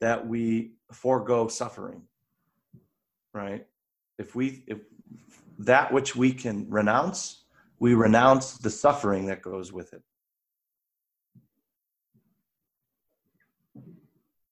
that 0.00 0.26
we 0.26 0.72
forego 0.92 1.48
suffering, 1.48 2.02
right? 3.32 3.66
If 4.18 4.34
we, 4.34 4.64
if 4.66 4.78
that 5.58 5.92
which 5.92 6.16
we 6.16 6.32
can 6.32 6.68
renounce, 6.68 7.44
we 7.78 7.94
renounce 7.94 8.58
the 8.58 8.70
suffering 8.70 9.26
that 9.26 9.42
goes 9.42 9.72
with 9.72 9.92
it. 9.92 10.02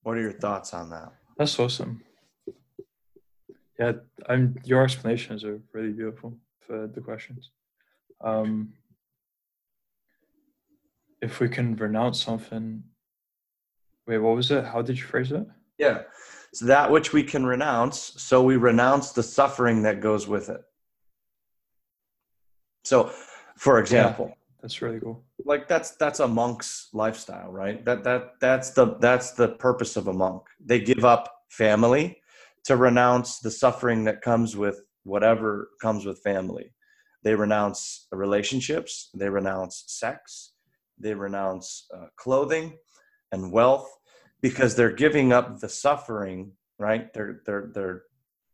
What 0.02 0.16
are 0.16 0.20
your 0.20 0.32
thoughts 0.32 0.74
on 0.74 0.90
that? 0.90 1.12
That's 1.36 1.58
awesome. 1.58 2.02
Yeah, 3.78 3.92
I'm. 4.28 4.56
Your 4.64 4.84
explanations 4.84 5.44
are 5.44 5.60
really 5.72 5.92
beautiful 5.92 6.36
for 6.60 6.86
the 6.86 7.00
questions. 7.00 7.50
Um, 8.20 8.74
if 11.22 11.38
we 11.38 11.48
can 11.48 11.76
renounce 11.76 12.22
something 12.22 12.82
wait 14.06 14.18
what 14.18 14.36
was 14.36 14.50
it 14.50 14.64
how 14.64 14.82
did 14.82 14.98
you 14.98 15.04
phrase 15.04 15.32
it 15.32 15.46
yeah 15.78 16.02
so 16.52 16.66
that 16.66 16.90
which 16.90 17.12
we 17.12 17.22
can 17.22 17.46
renounce 17.46 18.12
so 18.16 18.42
we 18.42 18.56
renounce 18.56 19.12
the 19.12 19.22
suffering 19.22 19.82
that 19.82 20.00
goes 20.00 20.26
with 20.26 20.50
it 20.50 20.60
so 22.84 23.10
for 23.56 23.78
example 23.78 24.36
that's 24.62 24.80
really 24.80 25.00
cool. 25.00 25.24
Like 25.44 25.68
that's 25.68 25.96
that's 25.96 26.20
a 26.20 26.28
monk's 26.28 26.88
lifestyle 26.92 27.50
right? 27.50 27.84
That 27.84 28.04
that 28.04 28.40
that's 28.40 28.70
the 28.70 28.96
that's 29.00 29.32
the 29.32 29.48
purpose 29.48 29.96
of 29.96 30.08
a 30.08 30.12
monk. 30.12 30.42
They 30.64 30.80
give 30.80 31.04
up 31.04 31.30
family 31.50 32.18
to 32.64 32.76
renounce 32.76 33.40
the 33.40 33.50
suffering 33.50 34.04
that 34.04 34.22
comes 34.22 34.56
with 34.56 34.80
whatever 35.04 35.70
comes 35.82 36.06
with 36.06 36.22
family. 36.22 36.72
They 37.24 37.34
renounce 37.34 38.06
relationships. 38.12 39.10
They 39.14 39.28
renounce 39.28 39.84
sex. 39.88 40.52
They 40.98 41.14
renounce 41.14 41.86
uh, 41.94 42.06
clothing 42.16 42.78
and 43.32 43.52
wealth 43.52 43.90
because 44.40 44.76
they're 44.76 44.92
giving 44.92 45.32
up 45.32 45.58
the 45.58 45.68
suffering 45.68 46.52
right? 46.78 47.12
They're 47.12 47.42
they're 47.46 47.70
they're 47.74 48.02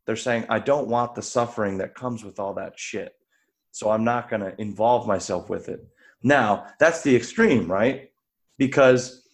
they're 0.09 0.17
saying 0.17 0.47
i 0.49 0.59
don't 0.59 0.88
want 0.88 1.15
the 1.15 1.23
suffering 1.23 1.79
that 1.79 1.95
comes 1.95 2.25
with 2.25 2.41
all 2.41 2.55
that 2.55 2.73
shit 2.77 3.12
so 3.71 3.91
i'm 3.91 4.05
not 4.05 4.31
going 4.31 4.41
to 4.41 4.59
involve 4.59 5.07
myself 5.07 5.50
with 5.50 5.69
it 5.69 5.87
now 6.23 6.67
that's 6.79 7.03
the 7.03 7.15
extreme 7.15 7.71
right 7.71 8.11
because 8.59 9.29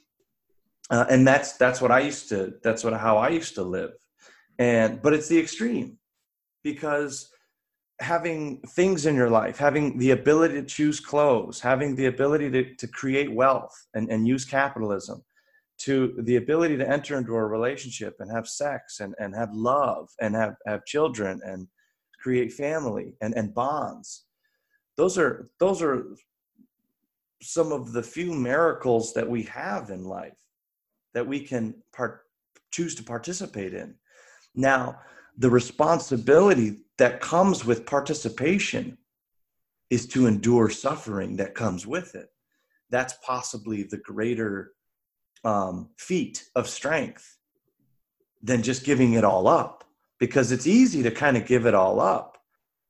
uh, 0.90 1.06
and 1.08 1.26
that's 1.26 1.56
that's 1.56 1.80
what 1.80 1.90
i 1.90 2.00
used 2.00 2.28
to 2.28 2.54
that's 2.62 2.84
what 2.84 2.92
how 2.92 3.16
i 3.16 3.28
used 3.28 3.54
to 3.54 3.62
live 3.62 3.92
and 4.58 5.00
but 5.02 5.12
it's 5.12 5.28
the 5.28 5.38
extreme 5.38 5.98
because 6.62 7.30
having 8.00 8.60
things 8.70 9.06
in 9.06 9.14
your 9.14 9.30
life, 9.30 9.56
having 9.56 9.98
the 9.98 10.10
ability 10.10 10.54
to 10.54 10.66
choose 10.66 11.00
clothes, 11.00 11.60
having 11.60 11.94
the 11.94 12.06
ability 12.06 12.50
to, 12.50 12.74
to 12.74 12.88
create 12.88 13.32
wealth 13.32 13.74
and, 13.94 14.10
and 14.10 14.26
use 14.26 14.44
capitalism, 14.44 15.22
to 15.78 16.14
the 16.22 16.36
ability 16.36 16.76
to 16.76 16.88
enter 16.88 17.18
into 17.18 17.34
a 17.34 17.46
relationship 17.46 18.16
and 18.20 18.30
have 18.30 18.48
sex 18.48 19.00
and, 19.00 19.14
and 19.18 19.34
have 19.34 19.52
love 19.52 20.08
and 20.20 20.34
have, 20.34 20.54
have 20.66 20.84
children 20.84 21.40
and 21.44 21.66
create 22.20 22.52
family 22.52 23.14
and, 23.20 23.34
and 23.34 23.54
bonds. 23.54 24.24
Those 24.96 25.18
are 25.18 25.48
those 25.58 25.82
are 25.82 26.06
some 27.44 27.72
of 27.72 27.92
the 27.92 28.02
few 28.02 28.32
miracles 28.32 29.12
that 29.14 29.28
we 29.28 29.42
have 29.44 29.90
in 29.90 30.04
life 30.04 30.38
that 31.12 31.26
we 31.26 31.40
can 31.40 31.74
part, 31.92 32.22
choose 32.70 32.94
to 32.96 33.02
participate 33.02 33.74
in. 33.74 33.94
Now, 34.54 35.00
the 35.36 35.50
responsibility 35.50 36.84
that 36.98 37.20
comes 37.20 37.64
with 37.64 37.86
participation 37.86 38.98
is 39.90 40.06
to 40.08 40.26
endure 40.26 40.70
suffering 40.70 41.36
that 41.36 41.54
comes 41.54 41.86
with 41.86 42.14
it 42.14 42.30
that's 42.94 43.14
possibly 43.26 43.82
the 43.82 43.96
greater 43.96 44.72
um, 45.44 45.90
feat 45.98 46.44
of 46.54 46.68
strength 46.68 47.38
than 48.40 48.62
just 48.62 48.84
giving 48.84 49.14
it 49.14 49.24
all 49.24 49.48
up 49.48 49.82
because 50.20 50.52
it's 50.52 50.68
easy 50.68 51.02
to 51.02 51.10
kind 51.10 51.36
of 51.36 51.44
give 51.44 51.66
it 51.66 51.74
all 51.74 51.98
up. 51.98 52.38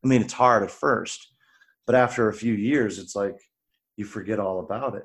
I 0.05 0.09
mean, 0.09 0.21
it's 0.21 0.35
hard 0.35 0.63
at 0.63 0.71
first, 0.71 1.27
but 1.87 1.95
after 1.95 2.29
a 2.29 2.35
few 2.35 2.53
years, 2.53 2.99
it's 2.99 3.17
like 3.17 3.41
you 3.97 4.05
forget 4.05 4.39
all 4.39 4.61
about 4.61 4.95
it 4.95 5.05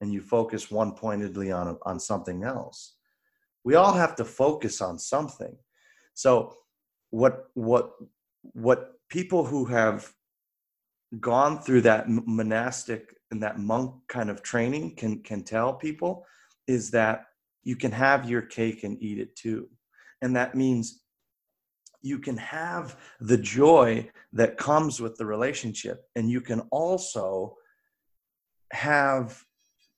and 0.00 0.12
you 0.12 0.20
focus 0.20 0.70
one 0.70 0.92
pointedly 0.92 1.50
on, 1.50 1.78
on 1.82 1.98
something 1.98 2.44
else. 2.44 2.94
We 3.64 3.74
all 3.74 3.92
have 3.92 4.14
to 4.16 4.24
focus 4.24 4.80
on 4.80 4.98
something. 4.98 5.56
So, 6.14 6.54
what, 7.10 7.46
what, 7.54 7.92
what 8.42 8.92
people 9.08 9.44
who 9.44 9.64
have 9.66 10.12
gone 11.20 11.60
through 11.60 11.82
that 11.82 12.08
monastic 12.08 13.16
and 13.30 13.42
that 13.42 13.58
monk 13.58 13.94
kind 14.08 14.30
of 14.30 14.42
training 14.42 14.94
can 14.96 15.22
can 15.22 15.42
tell 15.42 15.72
people 15.74 16.24
is 16.66 16.90
that 16.90 17.26
you 17.62 17.76
can 17.76 17.92
have 17.92 18.28
your 18.28 18.42
cake 18.42 18.84
and 18.84 19.00
eat 19.02 19.18
it 19.18 19.34
too 19.36 19.68
and 20.22 20.34
that 20.34 20.54
means 20.54 21.02
you 22.02 22.18
can 22.18 22.36
have 22.36 22.96
the 23.20 23.36
joy 23.36 24.08
that 24.32 24.56
comes 24.56 25.00
with 25.00 25.16
the 25.16 25.26
relationship 25.26 26.04
and 26.14 26.30
you 26.30 26.40
can 26.40 26.60
also 26.70 27.54
have 28.72 29.44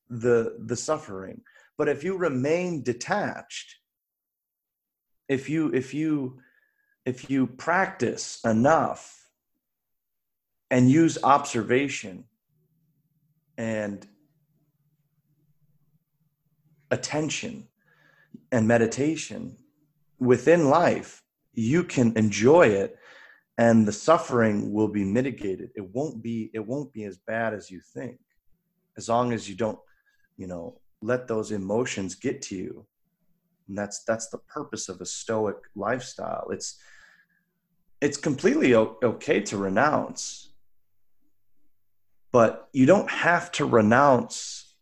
the 0.09 0.57
the 0.67 0.77
suffering 0.77 1.41
but 1.77 1.89
if 1.89 2.03
you 2.03 2.17
remain 2.17 2.83
detached 2.83 3.77
if 5.29 5.49
you 5.49 5.73
if 5.75 5.93
you 5.93 6.41
if 7.05 7.31
you 7.31 7.47
practice 7.47 8.41
enough 8.45 9.31
and 10.71 10.91
use 10.91 11.19
observation 11.23 12.25
and 13.57 14.07
attention 16.91 17.67
and 18.53 18.69
meditation 18.69 19.57
within 20.19 20.69
life, 20.69 21.23
you 21.55 21.83
can 21.83 22.17
enjoy 22.17 22.67
it 22.67 22.99
and 23.57 23.87
the 23.87 23.93
suffering 23.93 24.73
will 24.73 24.89
be 24.89 25.05
mitigated. 25.05 25.71
It 25.75 25.95
won't 25.95 26.23
be 26.23 26.51
it 26.55 26.65
won't 26.67 26.93
be 26.93 27.05
as 27.05 27.19
bad 27.19 27.55
as 27.55 27.71
you 27.71 27.81
think. 27.81 28.19
As 28.99 29.09
long 29.09 29.33
as 29.33 29.49
you 29.49 29.55
don't, 29.55 29.79
you 30.37 30.47
know, 30.47 30.79
let 31.01 31.27
those 31.27 31.53
emotions 31.53 32.15
get 32.15 32.43
to 32.43 32.57
you. 32.57 32.87
And 33.69 33.79
that's 33.79 34.05
that's 34.05 34.29
the 34.29 34.39
purpose 34.39 34.91
of 34.91 35.01
a 35.01 35.07
stoic 35.07 35.57
lifestyle. 35.75 36.49
It's 36.51 36.79
it's 38.01 38.17
completely 38.17 38.75
okay 38.75 39.41
to 39.41 39.57
renounce 39.57 40.49
but 42.33 42.69
you 42.73 42.87
don't 42.87 43.11
have 43.11 43.51
to 43.53 43.65
renounce 43.65 44.75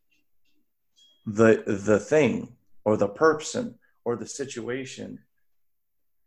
the 1.27 1.63
the 1.67 1.99
thing 1.99 2.57
or 2.85 2.97
the 2.97 3.09
person 3.09 3.79
or 4.05 4.17
the 4.17 4.27
situation 4.27 5.19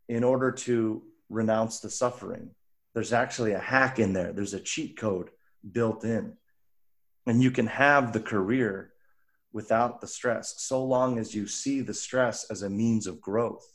in 0.07 0.23
order 0.23 0.51
to 0.51 1.03
renounce 1.29 1.79
the 1.79 1.89
suffering 1.89 2.49
there's 2.93 3.13
actually 3.13 3.53
a 3.53 3.59
hack 3.59 3.99
in 3.99 4.13
there 4.13 4.33
there's 4.33 4.53
a 4.53 4.59
cheat 4.59 4.97
code 4.97 5.29
built 5.71 6.03
in 6.03 6.33
and 7.29 7.43
you 7.43 7.51
can 7.51 7.67
have 7.67 8.11
the 8.11 8.19
career 8.19 8.91
without 9.53 10.01
the 10.01 10.07
stress 10.07 10.55
so 10.57 10.83
long 10.83 11.19
as 11.19 11.35
you 11.35 11.45
see 11.45 11.79
the 11.79 11.93
stress 11.93 12.49
as 12.49 12.63
a 12.63 12.69
means 12.71 13.05
of 13.05 13.21
growth. 13.21 13.71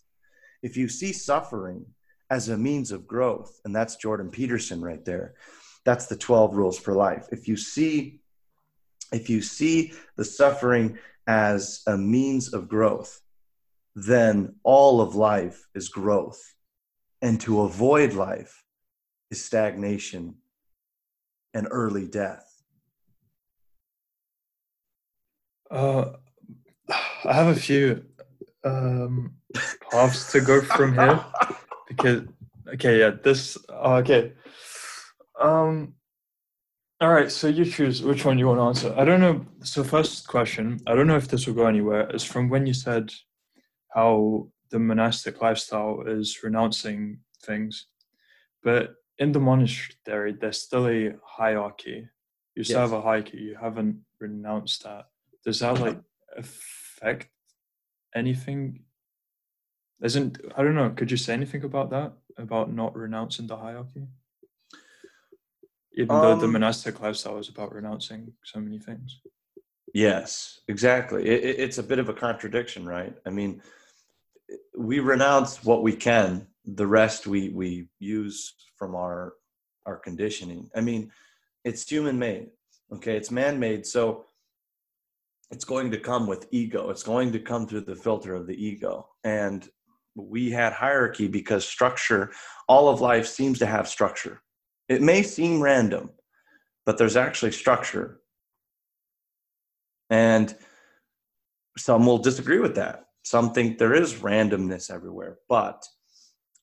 If 0.60 0.76
you 0.76 0.88
see 0.88 1.12
suffering 1.12 1.86
as 2.30 2.48
a 2.48 2.58
means 2.58 2.90
of 2.90 3.06
growth 3.06 3.60
and 3.64 3.76
that's 3.76 3.94
jordan 3.94 4.28
peterson 4.30 4.80
right 4.80 5.04
there 5.04 5.34
that's 5.84 6.06
the 6.06 6.16
12 6.16 6.56
rules 6.56 6.78
for 6.78 6.94
life. 6.94 7.26
If 7.30 7.46
you 7.46 7.56
see 7.56 8.22
if 9.12 9.30
you 9.30 9.40
see 9.40 9.92
the 10.16 10.24
suffering 10.24 10.98
as 11.28 11.82
a 11.86 11.96
means 11.96 12.52
of 12.52 12.68
growth 12.68 13.20
then 13.94 14.56
all 14.64 15.00
of 15.00 15.14
life 15.14 15.68
is 15.76 15.88
growth. 15.88 16.42
And 17.22 17.40
to 17.42 17.60
avoid 17.60 18.14
life 18.14 18.64
is 19.30 19.44
stagnation 19.44 20.34
and 21.52 21.68
early 21.70 22.08
death 22.08 22.53
uh, 25.74 26.12
i 27.24 27.32
have 27.32 27.56
a 27.56 27.60
few 27.60 28.04
um, 28.64 29.34
paths 29.90 30.32
to 30.32 30.40
go 30.40 30.60
from 30.62 30.94
here 30.94 31.22
because 31.88 32.22
okay 32.72 33.00
yeah 33.00 33.10
this 33.22 33.58
okay 33.70 34.32
um, 35.40 35.94
all 37.00 37.12
right, 37.12 37.30
so 37.30 37.48
you 37.48 37.64
choose 37.64 38.02
which 38.02 38.24
one 38.24 38.38
you 38.38 38.46
want 38.46 38.58
to 38.58 38.62
answer. 38.62 38.94
I 38.98 39.04
don't 39.04 39.20
know. 39.20 39.44
So, 39.62 39.82
first 39.82 40.28
question 40.28 40.80
I 40.86 40.94
don't 40.94 41.06
know 41.06 41.16
if 41.16 41.28
this 41.28 41.46
will 41.46 41.54
go 41.54 41.66
anywhere. 41.66 42.08
Is 42.14 42.24
from 42.24 42.48
when 42.48 42.66
you 42.66 42.74
said 42.74 43.12
how 43.88 44.48
the 44.70 44.78
monastic 44.78 45.42
lifestyle 45.42 46.02
is 46.06 46.40
renouncing 46.42 47.18
things, 47.42 47.86
but 48.62 48.94
in 49.18 49.32
the 49.32 49.40
monastery, 49.40 50.36
there's 50.40 50.62
still 50.62 50.88
a 50.88 51.14
hierarchy. 51.24 52.08
You 52.54 52.64
still 52.64 52.80
yes. 52.80 52.90
have 52.90 52.98
a 52.98 53.02
hierarchy. 53.02 53.38
You 53.38 53.56
haven't 53.60 54.00
renounced 54.20 54.84
that. 54.84 55.06
Does 55.44 55.60
that 55.60 55.80
like 55.80 56.00
affect 56.36 57.28
anything? 58.14 58.84
Isn't 60.02 60.38
I 60.56 60.62
don't 60.62 60.74
know. 60.74 60.90
Could 60.90 61.10
you 61.10 61.16
say 61.16 61.32
anything 61.32 61.64
about 61.64 61.90
that? 61.90 62.12
About 62.36 62.72
not 62.72 62.96
renouncing 62.96 63.46
the 63.46 63.56
hierarchy? 63.56 64.08
even 65.96 66.16
um, 66.16 66.22
though 66.22 66.36
the 66.36 66.46
um, 66.46 66.52
monastic 66.52 67.00
lifestyle 67.00 67.38
is 67.38 67.48
about 67.48 67.72
renouncing 67.72 68.32
so 68.44 68.60
many 68.60 68.78
things 68.78 69.20
yes 69.92 70.60
exactly 70.68 71.26
it, 71.26 71.60
it's 71.60 71.78
a 71.78 71.82
bit 71.82 71.98
of 71.98 72.08
a 72.08 72.14
contradiction 72.14 72.84
right 72.86 73.14
i 73.26 73.30
mean 73.30 73.60
we 74.76 74.98
renounce 74.98 75.64
what 75.64 75.82
we 75.82 75.94
can 75.94 76.46
the 76.64 76.86
rest 76.86 77.26
we 77.26 77.50
we 77.50 77.88
use 77.98 78.54
from 78.76 78.94
our 78.94 79.34
our 79.86 79.96
conditioning 79.96 80.68
i 80.74 80.80
mean 80.80 81.10
it's 81.64 81.88
human 81.88 82.18
made 82.18 82.48
okay 82.92 83.16
it's 83.16 83.30
man 83.30 83.58
made 83.58 83.86
so 83.86 84.24
it's 85.54 85.64
going 85.64 85.90
to 85.90 85.98
come 85.98 86.26
with 86.26 86.46
ego 86.50 86.90
it's 86.90 87.02
going 87.02 87.32
to 87.32 87.38
come 87.38 87.66
through 87.66 87.80
the 87.80 87.96
filter 87.96 88.34
of 88.34 88.46
the 88.46 88.66
ego 88.66 89.08
and 89.24 89.68
we 90.16 90.50
had 90.50 90.72
hierarchy 90.72 91.26
because 91.26 91.66
structure 91.66 92.30
all 92.68 92.88
of 92.88 93.00
life 93.00 93.26
seems 93.26 93.58
to 93.58 93.66
have 93.66 93.88
structure 93.88 94.40
it 94.88 95.02
may 95.02 95.22
seem 95.22 95.62
random, 95.62 96.10
but 96.84 96.98
there's 96.98 97.16
actually 97.16 97.52
structure. 97.52 98.20
And 100.10 100.54
some 101.78 102.06
will 102.06 102.18
disagree 102.18 102.58
with 102.58 102.74
that. 102.76 103.06
Some 103.22 103.52
think 103.52 103.78
there 103.78 103.94
is 103.94 104.14
randomness 104.14 104.90
everywhere, 104.90 105.38
but 105.48 105.82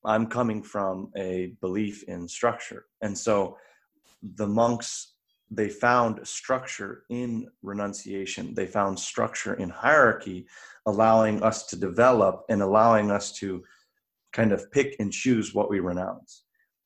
I'm 0.06 0.28
coming 0.28 0.62
from 0.62 1.12
a 1.18 1.54
belief 1.60 2.04
in 2.04 2.28
structure. 2.28 2.86
And 3.02 3.18
so 3.18 3.58
the 4.22 4.48
monks, 4.48 5.14
they 5.52 5.70
found 5.70 6.26
structure 6.26 7.04
in 7.10 7.48
renunciation, 7.62 8.54
they 8.56 8.66
found 8.66 8.98
structure 8.98 9.54
in 9.56 9.70
hierarchy, 9.70 10.48
allowing 10.86 11.44
us 11.44 11.68
to 11.68 11.76
develop 11.76 12.46
and 12.50 12.62
allowing 12.62 13.12
us 13.12 13.34
to 13.34 13.64
kind 14.34 14.54
of 14.54 14.72
pick 14.72 14.96
and 15.00 15.12
choose 15.12 15.54
what 15.54 15.70
we 15.70 15.80
renounce. 15.80 16.46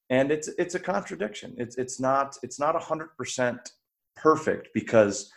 And 0.09 0.31
it's 0.31 0.49
it's 0.57 0.75
a 0.75 0.79
contradiction. 0.79 1.55
It's 1.57 1.77
it's 1.77 1.99
not 1.99 2.37
it's 2.43 2.59
not 2.59 2.75
100% 2.75 3.59
perfect 4.15 4.69
because 4.73 5.29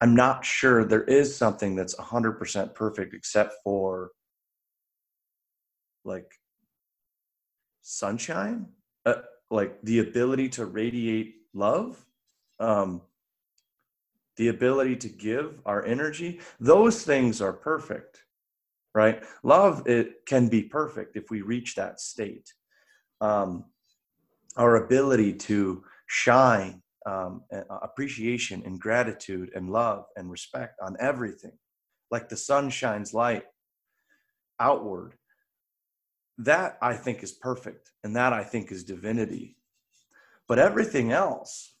i'm 0.00 0.14
not 0.14 0.44
sure 0.44 0.84
there 0.84 1.02
is 1.02 1.36
something 1.36 1.74
that's 1.74 1.96
100% 1.96 2.74
perfect 2.76 3.12
except 3.12 3.54
for 3.64 4.12
like 6.04 6.32
sunshine? 7.82 8.66
Uh, 9.04 9.14
like 9.50 9.80
the 9.82 9.98
ability 9.98 10.48
to 10.48 10.64
radiate 10.64 11.34
love 11.54 12.04
um 12.60 13.02
the 14.36 14.48
ability 14.48 14.96
to 14.96 15.08
give 15.08 15.60
our 15.66 15.84
energy 15.84 16.40
those 16.60 17.02
things 17.02 17.40
are 17.40 17.52
perfect 17.52 18.24
right 18.94 19.22
love 19.42 19.86
it 19.86 20.24
can 20.26 20.48
be 20.48 20.62
perfect 20.62 21.16
if 21.16 21.30
we 21.30 21.42
reach 21.42 21.74
that 21.74 22.00
state 22.00 22.52
um 23.20 23.64
our 24.56 24.76
ability 24.76 25.32
to 25.32 25.82
shine 26.06 26.82
um, 27.06 27.42
appreciation 27.82 28.62
and 28.64 28.80
gratitude 28.80 29.50
and 29.54 29.70
love 29.70 30.04
and 30.16 30.30
respect 30.30 30.78
on 30.82 30.96
everything, 31.00 31.56
like 32.10 32.28
the 32.28 32.36
sun 32.36 32.70
shines 32.70 33.14
light 33.14 33.44
outward. 34.58 35.14
That 36.38 36.78
I 36.80 36.94
think 36.94 37.22
is 37.22 37.32
perfect, 37.32 37.90
and 38.02 38.16
that 38.16 38.32
I 38.32 38.42
think 38.42 38.72
is 38.72 38.84
divinity. 38.84 39.56
But 40.48 40.58
everything 40.58 41.12
else 41.12 41.74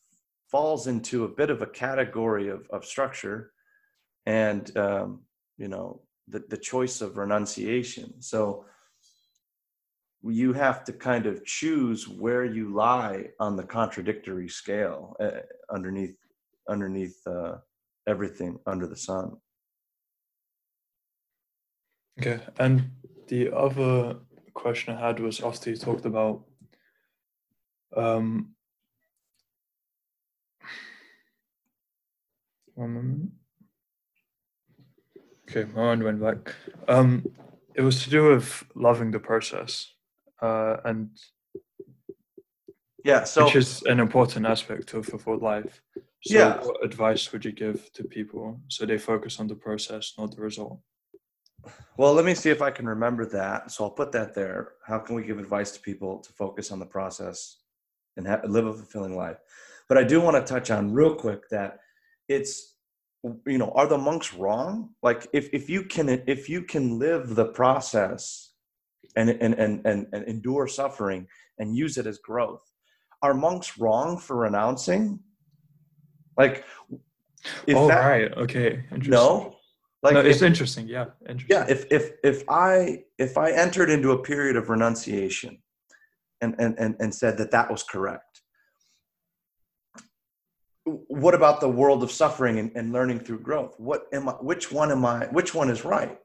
falls 0.50 0.86
into 0.86 1.24
a 1.24 1.28
bit 1.28 1.50
of 1.50 1.62
a 1.62 1.66
category 1.66 2.48
of, 2.48 2.66
of 2.70 2.84
structure 2.84 3.52
and, 4.26 4.76
um, 4.76 5.20
you 5.58 5.68
know, 5.68 6.02
the, 6.28 6.44
the 6.48 6.56
choice 6.56 7.00
of 7.00 7.16
renunciation. 7.16 8.20
So, 8.20 8.64
you 10.22 10.52
have 10.52 10.84
to 10.84 10.92
kind 10.92 11.26
of 11.26 11.44
choose 11.44 12.06
where 12.06 12.44
you 12.44 12.74
lie 12.74 13.28
on 13.38 13.56
the 13.56 13.62
contradictory 13.62 14.48
scale 14.48 15.16
uh, 15.20 15.40
underneath 15.72 16.16
underneath 16.68 17.26
uh, 17.26 17.56
everything 18.06 18.58
under 18.66 18.86
the 18.86 18.96
sun. 18.96 19.36
Okay, 22.20 22.40
and 22.58 22.90
the 23.28 23.50
other 23.52 24.16
question 24.52 24.94
I 24.94 25.06
had 25.06 25.20
was 25.20 25.40
after 25.40 25.70
you 25.70 25.76
talked 25.76 26.04
about 26.04 26.44
um, 27.96 28.54
one 32.80 32.94
moment. 32.94 33.30
Okay, 35.48 35.64
my 35.74 35.82
mind 35.82 36.02
went 36.02 36.20
back. 36.20 36.54
Um, 36.88 37.24
it 37.74 37.82
was 37.82 38.02
to 38.04 38.10
do 38.10 38.30
with 38.30 38.64
loving 38.74 39.10
the 39.10 39.18
process, 39.20 39.92
uh, 40.42 40.76
and 40.84 41.10
Yeah. 43.04 43.24
So 43.24 43.44
which 43.44 43.56
is 43.56 43.82
an 43.84 43.98
important 44.00 44.44
aspect 44.46 44.92
of 44.94 45.06
fulfilled 45.06 45.42
life. 45.42 45.82
So, 46.22 46.34
Yeah. 46.38 46.60
what 46.62 46.84
advice 46.84 47.32
would 47.32 47.44
you 47.46 47.52
give 47.52 47.90
to 47.94 48.04
people 48.04 48.60
so 48.68 48.84
they 48.84 48.98
focus 48.98 49.40
on 49.40 49.46
the 49.48 49.54
process, 49.56 50.12
not 50.18 50.34
the 50.36 50.42
result? 50.42 50.80
Well, 51.96 52.12
let 52.14 52.24
me 52.26 52.34
see 52.34 52.50
if 52.50 52.60
I 52.62 52.70
can 52.70 52.86
remember 52.86 53.24
that. 53.26 53.70
So 53.70 53.84
I'll 53.84 53.90
put 54.02 54.12
that 54.12 54.34
there. 54.34 54.74
How 54.86 54.98
can 54.98 55.14
we 55.16 55.24
give 55.24 55.38
advice 55.38 55.70
to 55.72 55.80
people 55.80 56.18
to 56.20 56.32
focus 56.32 56.70
on 56.70 56.78
the 56.78 56.86
process 56.86 57.62
and 58.16 58.26
ha- 58.26 58.42
live 58.46 58.66
a 58.66 58.74
fulfilling 58.74 59.16
life? 59.16 59.38
But 59.88 59.96
I 59.98 60.04
do 60.04 60.20
want 60.20 60.36
to 60.36 60.52
touch 60.54 60.70
on 60.70 60.92
real 60.92 61.14
quick 61.14 61.48
that 61.48 61.80
it's 62.28 62.69
you 63.46 63.58
know 63.58 63.70
are 63.74 63.86
the 63.86 63.98
monks 63.98 64.34
wrong? 64.34 64.90
Like 65.02 65.26
if 65.32 65.48
if 65.52 65.68
you 65.68 65.84
can 65.84 66.08
if 66.26 66.48
you 66.48 66.62
can 66.62 66.98
live 66.98 67.34
the 67.34 67.46
process 67.46 68.52
and 69.16 69.30
and 69.30 69.54
and 69.54 69.86
and, 69.86 70.06
and 70.12 70.24
endure 70.24 70.66
suffering 70.66 71.26
and 71.58 71.76
use 71.76 71.98
it 71.98 72.06
as 72.06 72.18
growth, 72.18 72.62
are 73.22 73.34
monks 73.34 73.78
wrong 73.78 74.18
for 74.18 74.36
renouncing? 74.36 75.20
Like 76.38 76.64
if 77.66 77.76
oh, 77.76 77.88
that, 77.88 78.06
right. 78.06 78.32
Okay. 78.36 78.84
Interesting. 78.90 79.10
no, 79.10 79.56
like 80.02 80.14
no, 80.14 80.20
if- 80.20 80.26
it's 80.26 80.42
interesting. 80.42 80.88
Yeah. 80.88 81.06
Interesting. 81.28 81.56
yeah 81.56 81.66
if 81.68 81.86
if 81.90 82.12
if 82.24 82.44
i 82.48 83.02
if 83.18 83.36
i 83.36 83.50
entered 83.50 83.90
into 83.90 84.12
a 84.12 84.22
period 84.22 84.56
of 84.56 84.68
renunciation 84.70 85.58
and 86.40 86.54
and 86.58 86.74
and, 86.78 86.96
and 87.00 87.14
said 87.14 87.36
that 87.38 87.50
that 87.50 87.70
was 87.70 87.82
correct 87.82 88.29
what 90.84 91.34
about 91.34 91.60
the 91.60 91.68
world 91.68 92.02
of 92.02 92.10
suffering 92.10 92.58
and, 92.58 92.72
and 92.74 92.92
learning 92.92 93.20
through 93.20 93.40
growth? 93.40 93.74
What 93.78 94.04
am 94.12 94.28
i 94.28 94.32
which 94.32 94.72
one 94.72 94.90
am 94.90 95.04
i 95.04 95.26
which 95.26 95.54
one 95.54 95.70
is 95.70 95.84
right? 95.84 96.18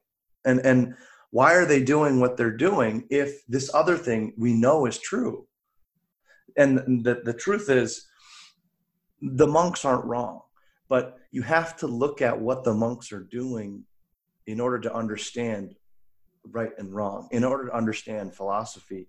And 0.45 0.59
and 0.65 0.95
why 1.31 1.53
are 1.53 1.65
they 1.65 1.83
doing 1.83 2.19
what 2.19 2.37
they're 2.37 2.55
doing 2.55 3.05
if 3.09 3.45
this 3.47 3.73
other 3.73 3.97
thing 3.97 4.33
we 4.37 4.53
know 4.53 4.85
is 4.85 4.97
true? 4.97 5.47
And 6.57 7.03
the, 7.03 7.21
the 7.25 7.33
truth 7.33 7.69
is 7.69 8.07
the 9.21 9.47
monks 9.47 9.83
aren't 9.83 10.05
wrong 10.05 10.41
but 10.87 11.17
you 11.31 11.41
have 11.41 11.75
to 11.77 11.87
look 11.87 12.21
at 12.21 12.39
what 12.39 12.63
the 12.63 12.73
monks 12.73 13.11
are 13.11 13.23
doing 13.23 13.83
in 14.47 14.59
order 14.59 14.79
to 14.79 14.93
understand 14.93 15.75
right 16.51 16.71
and 16.77 16.93
wrong, 16.93 17.27
in 17.31 17.43
order 17.43 17.65
to 17.67 17.75
understand 17.75 18.35
philosophy, 18.35 19.07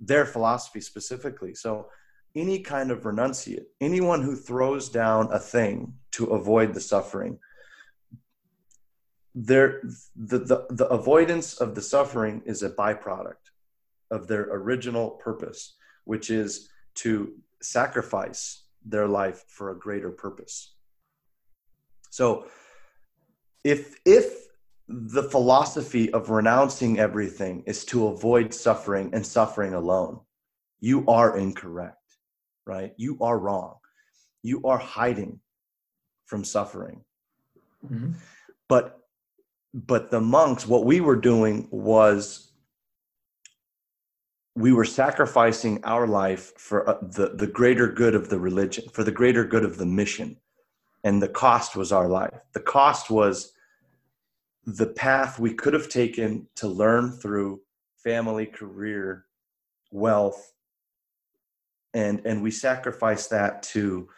their 0.00 0.24
philosophy 0.24 0.80
specifically. 0.80 1.54
So, 1.54 1.88
any 2.34 2.60
kind 2.60 2.90
of 2.90 3.02
renunciate, 3.02 3.66
anyone 3.80 4.22
who 4.22 4.36
throws 4.36 4.88
down 4.88 5.28
a 5.32 5.38
thing 5.38 5.94
to 6.12 6.26
avoid 6.26 6.74
the 6.74 6.80
suffering, 6.80 7.38
their, 9.34 9.82
the, 10.16 10.38
the, 10.38 10.66
the 10.70 10.86
avoidance 10.86 11.54
of 11.54 11.74
the 11.74 11.82
suffering 11.82 12.42
is 12.44 12.62
a 12.62 12.70
byproduct 12.70 13.52
of 14.10 14.26
their 14.26 14.42
original 14.50 15.10
purpose, 15.10 15.76
which 16.04 16.30
is 16.30 16.68
to 16.94 17.34
sacrifice 17.62 18.64
their 18.84 19.06
life 19.06 19.44
for 19.48 19.70
a 19.70 19.78
greater 19.78 20.10
purpose. 20.10 20.74
So, 22.10 22.46
if 23.64 24.00
if 24.04 24.46
the 24.88 25.24
philosophy 25.24 26.10
of 26.12 26.30
renouncing 26.30 26.98
everything 26.98 27.62
is 27.66 27.84
to 27.86 28.06
avoid 28.06 28.54
suffering 28.54 29.10
and 29.12 29.26
suffering 29.26 29.74
alone, 29.74 30.20
you 30.80 31.04
are 31.06 31.36
incorrect, 31.36 32.07
right? 32.68 32.92
You 32.96 33.18
are 33.20 33.38
wrong. 33.38 33.76
You 34.42 34.62
are 34.64 34.78
hiding 34.78 35.40
from 36.26 36.44
suffering. 36.44 37.04
Mhm. 37.84 38.14
But 38.68 38.94
but 39.74 40.10
the 40.10 40.20
monks, 40.20 40.66
what 40.66 40.84
we 40.84 41.00
were 41.00 41.16
doing 41.16 41.68
was 41.70 42.52
we 44.54 44.72
were 44.72 44.84
sacrificing 44.84 45.78
our 45.84 46.06
life 46.06 46.52
for 46.56 46.88
uh, 46.88 46.98
the, 47.00 47.28
the 47.34 47.46
greater 47.46 47.86
good 47.86 48.14
of 48.14 48.28
the 48.28 48.38
religion, 48.38 48.84
for 48.92 49.04
the 49.04 49.12
greater 49.12 49.44
good 49.44 49.64
of 49.64 49.76
the 49.76 49.86
mission. 49.86 50.36
And 51.04 51.22
the 51.22 51.28
cost 51.28 51.76
was 51.76 51.92
our 51.92 52.08
life. 52.08 52.40
The 52.54 52.60
cost 52.60 53.08
was 53.10 53.52
the 54.64 54.86
path 54.86 55.38
we 55.38 55.54
could 55.54 55.74
have 55.74 55.88
taken 55.88 56.48
to 56.56 56.66
learn 56.66 57.12
through 57.12 57.60
family, 57.96 58.46
career, 58.46 59.26
wealth, 59.92 60.52
and 61.98 62.22
and 62.24 62.42
we 62.42 62.50
sacrifice 62.50 63.26
that 63.26 63.62
to 63.74 64.08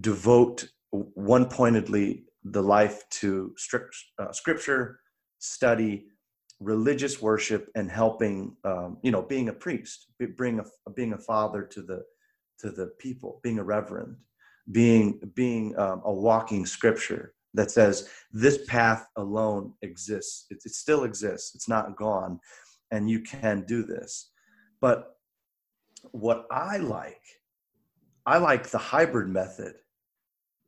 devote 0.00 0.68
one 0.90 1.46
pointedly 1.46 2.24
the 2.44 2.62
life 2.62 3.08
to 3.10 3.52
strict, 3.56 3.94
uh, 4.18 4.32
scripture, 4.32 5.00
study, 5.38 6.06
religious 6.58 7.22
worship, 7.22 7.68
and 7.76 7.90
helping. 7.90 8.56
Um, 8.64 8.98
you 9.02 9.12
know, 9.12 9.22
being 9.22 9.48
a 9.48 9.52
priest, 9.52 10.06
be- 10.18 10.26
being 10.26 10.58
a 10.60 10.90
being 10.90 11.12
a 11.12 11.18
father 11.18 11.62
to 11.74 11.82
the 11.82 12.02
to 12.58 12.70
the 12.70 12.88
people, 12.98 13.40
being 13.44 13.60
a 13.60 13.64
reverend, 13.64 14.16
being 14.72 15.20
being 15.34 15.78
um, 15.78 16.02
a 16.04 16.12
walking 16.12 16.66
scripture 16.66 17.34
that 17.54 17.70
says 17.70 18.08
this 18.32 18.58
path 18.66 19.06
alone 19.16 19.74
exists. 19.82 20.46
It, 20.50 20.58
it 20.64 20.74
still 20.74 21.04
exists. 21.04 21.54
It's 21.54 21.68
not 21.68 21.96
gone, 21.96 22.40
and 22.90 23.08
you 23.08 23.20
can 23.20 23.64
do 23.68 23.84
this. 23.84 24.32
But 24.80 25.19
what 26.12 26.46
I 26.50 26.78
like, 26.78 27.22
I 28.26 28.38
like 28.38 28.68
the 28.68 28.78
hybrid 28.78 29.28
method, 29.28 29.74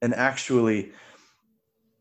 and 0.00 0.14
actually, 0.14 0.92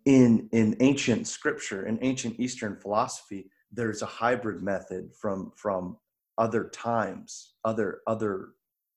in 0.06 0.50
in 0.52 0.76
ancient 0.80 1.28
scripture, 1.28 1.86
in 1.86 2.00
ancient 2.02 2.40
Eastern 2.40 2.76
philosophy, 2.78 3.50
there's 3.72 4.02
a 4.02 4.08
hybrid 4.08 4.62
method 4.62 5.12
from 5.20 5.52
from 5.56 5.98
other 6.38 6.70
times, 6.70 7.54
other 7.66 8.02
other 8.08 8.50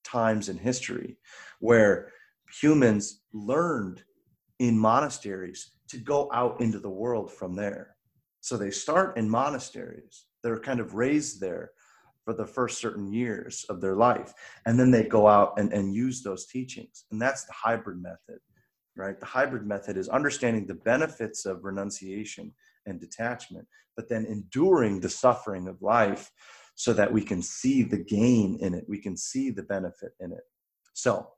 times 0.03 0.49
in 0.49 0.57
history, 0.57 1.17
where 1.59 2.11
humans 2.61 3.21
learned 3.33 4.03
in 4.59 4.77
monasteries 4.77 5.71
to 5.89 5.97
go 5.97 6.29
out 6.33 6.61
into 6.61 6.79
the 6.79 6.89
world 6.89 7.31
from 7.31 7.55
there. 7.55 7.95
So 8.41 8.57
they 8.57 8.71
start 8.71 9.17
in 9.17 9.29
monasteries. 9.29 10.25
They're 10.43 10.59
kind 10.59 10.79
of 10.79 10.93
raised 10.93 11.41
there 11.41 11.71
for 12.25 12.33
the 12.33 12.45
first 12.45 12.81
certain 12.81 13.13
years 13.13 13.65
of 13.69 13.79
their 13.79 13.95
life. 13.95 14.33
And 14.65 14.77
then 14.79 14.91
they 14.91 15.03
go 15.03 15.27
out 15.27 15.53
and, 15.59 15.71
and 15.71 15.93
use 15.93 16.23
those 16.23 16.47
teachings. 16.47 17.05
And 17.11 17.21
that's 17.21 17.45
the 17.45 17.53
hybrid 17.53 18.01
method, 18.01 18.39
right? 18.97 19.19
The 19.19 19.27
hybrid 19.27 19.65
method 19.65 19.95
is 19.95 20.09
understanding 20.09 20.65
the 20.65 20.73
benefits 20.73 21.45
of 21.45 21.63
renunciation 21.63 22.51
and 22.87 22.99
detachment, 22.99 23.67
but 23.95 24.09
then 24.09 24.25
enduring 24.25 24.99
the 24.99 25.09
suffering 25.09 25.67
of 25.67 25.81
life 25.81 26.31
so 26.73 26.91
that 26.93 27.13
we 27.13 27.21
can 27.21 27.41
see 27.41 27.83
the 27.83 27.97
gain 27.97 28.57
in 28.59 28.73
it. 28.73 28.85
We 28.89 28.99
can 28.99 29.15
see 29.15 29.51
the 29.51 29.63
benefit 29.63 30.11
in 30.19 30.31
it. 30.33 30.43
So 30.93 31.29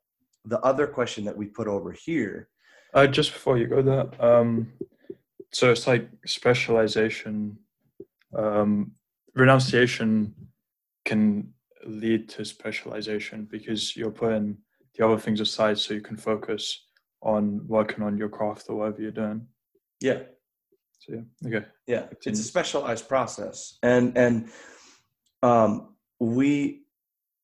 the 0.46 0.60
other 0.62 0.88
question 0.88 1.26
that 1.26 1.38
we 1.38 1.48
put 1.48 1.68
over 1.68 1.92
here 1.92 2.48
Uh, 2.94 3.06
just 3.06 3.34
before 3.34 3.58
you 3.58 3.68
go 3.68 3.82
there, 3.82 4.08
um, 4.20 4.72
so 5.52 5.70
it's 5.72 5.86
like 5.86 6.10
specialization. 6.26 7.58
Um, 8.34 8.94
renunciation 9.36 10.34
can 11.08 11.54
lead 11.86 12.28
to 12.28 12.44
specialization 12.44 13.48
because 13.50 13.96
you're 13.96 14.12
putting 14.12 14.58
the 14.96 15.06
other 15.06 15.18
things 15.18 15.40
aside 15.40 15.80
so 15.80 15.94
you 15.94 16.02
can 16.02 16.18
focus 16.18 16.86
on 17.22 17.62
working 17.66 18.04
on 18.04 18.18
your 18.18 18.30
craft 18.30 18.66
or 18.70 18.76
whatever 18.76 19.02
you're 19.02 19.12
doing. 19.12 19.48
yeah. 20.02 20.20
So 21.00 21.14
yeah, 21.14 21.48
okay. 21.48 21.66
yeah. 21.86 22.06
It's 22.26 22.40
a 22.40 22.44
specialized 22.44 23.08
process. 23.08 23.78
And 23.84 24.18
and 24.18 24.50
um 25.44 25.96
we 26.20 26.84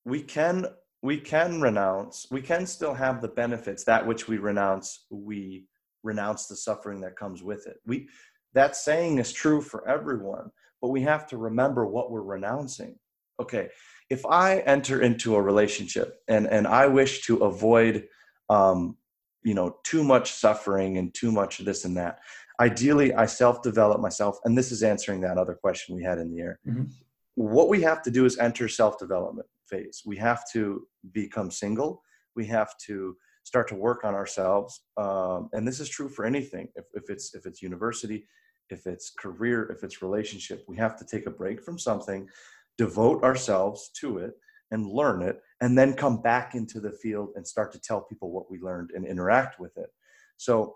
we 0.06 0.21
can 0.21 0.65
we 1.02 1.17
can 1.19 1.62
renounce 1.62 2.28
we 2.32 2.41
can 2.41 2.65
still 2.65 2.95
have 2.95 3.21
the 3.21 3.28
benefits 3.28 3.84
that 3.86 4.06
which 4.06 4.28
we 4.28 4.38
renounce 4.38 5.06
we 5.10 5.67
renounce 6.02 6.47
the 6.47 6.56
suffering 6.56 6.99
that 7.02 7.15
comes 7.15 7.43
with 7.43 7.67
it. 7.67 7.78
We 7.86 8.10
that 8.54 8.76
saying 8.76 9.19
is 9.19 9.32
true 9.32 9.62
for 9.62 9.88
everyone 9.88 10.49
but 10.82 10.89
we 10.89 11.02
have 11.02 11.26
to 11.28 11.38
remember 11.38 11.86
what 11.86 12.12
we're 12.12 12.32
renouncing 12.36 12.95
okay 13.39 13.69
if 14.10 14.26
i 14.26 14.60
enter 14.60 15.02
into 15.02 15.36
a 15.36 15.41
relationship 15.41 16.19
and 16.28 16.48
and 16.48 16.67
i 16.67 16.86
wish 16.86 17.26
to 17.26 17.38
avoid 17.38 18.08
um 18.50 18.96
you 19.43 19.54
know 19.54 19.78
too 19.84 20.04
much 20.04 20.32
suffering 20.32 20.98
and 20.98 21.13
too 21.13 21.32
much 21.32 21.60
this 21.60 21.86
and 21.86 21.98
that 21.98 22.19
ideally 22.62 23.13
i 23.13 23.26
self-develop 23.26 24.00
myself 24.00 24.38
and 24.46 24.58
this 24.58 24.72
is 24.72 24.84
answering 24.84 25.22
that 25.22 25.38
other 25.38 25.56
question 25.56 25.96
we 25.96 26.04
had 26.04 26.17
in 26.17 26.32
the 26.32 26.39
air. 26.41 26.60
Mhm. 26.67 26.89
what 27.36 27.67
we 27.69 27.82
have 27.82 28.02
to 28.04 28.12
do 28.12 28.26
is 28.26 28.38
enter 28.38 28.67
self-development 28.67 29.48
phase. 29.67 30.04
We 30.06 30.17
have 30.17 30.43
to 30.54 30.88
become 31.12 31.50
single. 31.50 32.04
We 32.36 32.46
have 32.48 32.78
to 32.86 33.17
start 33.43 33.67
to 33.69 33.76
work 33.76 34.04
on 34.04 34.13
ourselves 34.13 34.84
um, 34.98 35.50
and 35.54 35.67
this 35.67 35.80
is 35.80 35.89
true 35.89 36.10
for 36.10 36.26
anything. 36.26 36.67
If, 36.76 36.86
if 36.93 37.10
it's 37.10 37.34
if 37.34 37.46
it's 37.46 37.62
university 37.62 38.28
if 38.69 38.88
it's 38.88 39.10
career 39.26 39.69
if 39.72 39.84
it's 39.84 40.02
relationship 40.02 40.63
we 40.67 40.78
have 40.78 40.96
to 40.98 41.06
take 41.06 41.26
a 41.28 41.32
break 41.41 41.62
from 41.62 41.78
something 41.78 42.30
devote 42.77 43.23
ourselves 43.23 43.89
to 43.99 44.17
it 44.17 44.31
and 44.71 44.88
learn 44.88 45.21
it 45.21 45.39
and 45.62 45.77
then 45.77 45.93
come 45.93 46.21
back 46.21 46.55
into 46.55 46.79
the 46.79 46.91
field 46.91 47.29
and 47.36 47.47
start 47.47 47.71
to 47.71 47.79
tell 47.79 48.01
people 48.01 48.31
what 48.31 48.49
we 48.49 48.59
learned 48.59 48.91
and 48.95 49.05
interact 49.05 49.59
with 49.59 49.77
it. 49.77 49.89
So 50.38 50.75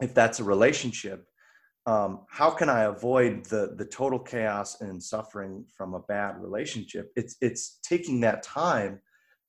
if 0.00 0.12
that's 0.12 0.40
a 0.40 0.44
relationship 0.44 1.26
um, 1.86 2.26
how 2.28 2.50
can 2.50 2.68
i 2.68 2.82
avoid 2.82 3.44
the 3.46 3.74
the 3.76 3.84
total 3.84 4.18
chaos 4.18 4.80
and 4.80 5.02
suffering 5.02 5.64
from 5.76 5.94
a 5.94 6.00
bad 6.00 6.40
relationship? 6.40 7.12
It's 7.16 7.36
it's 7.40 7.78
taking 7.82 8.20
that 8.20 8.42
time 8.42 9.00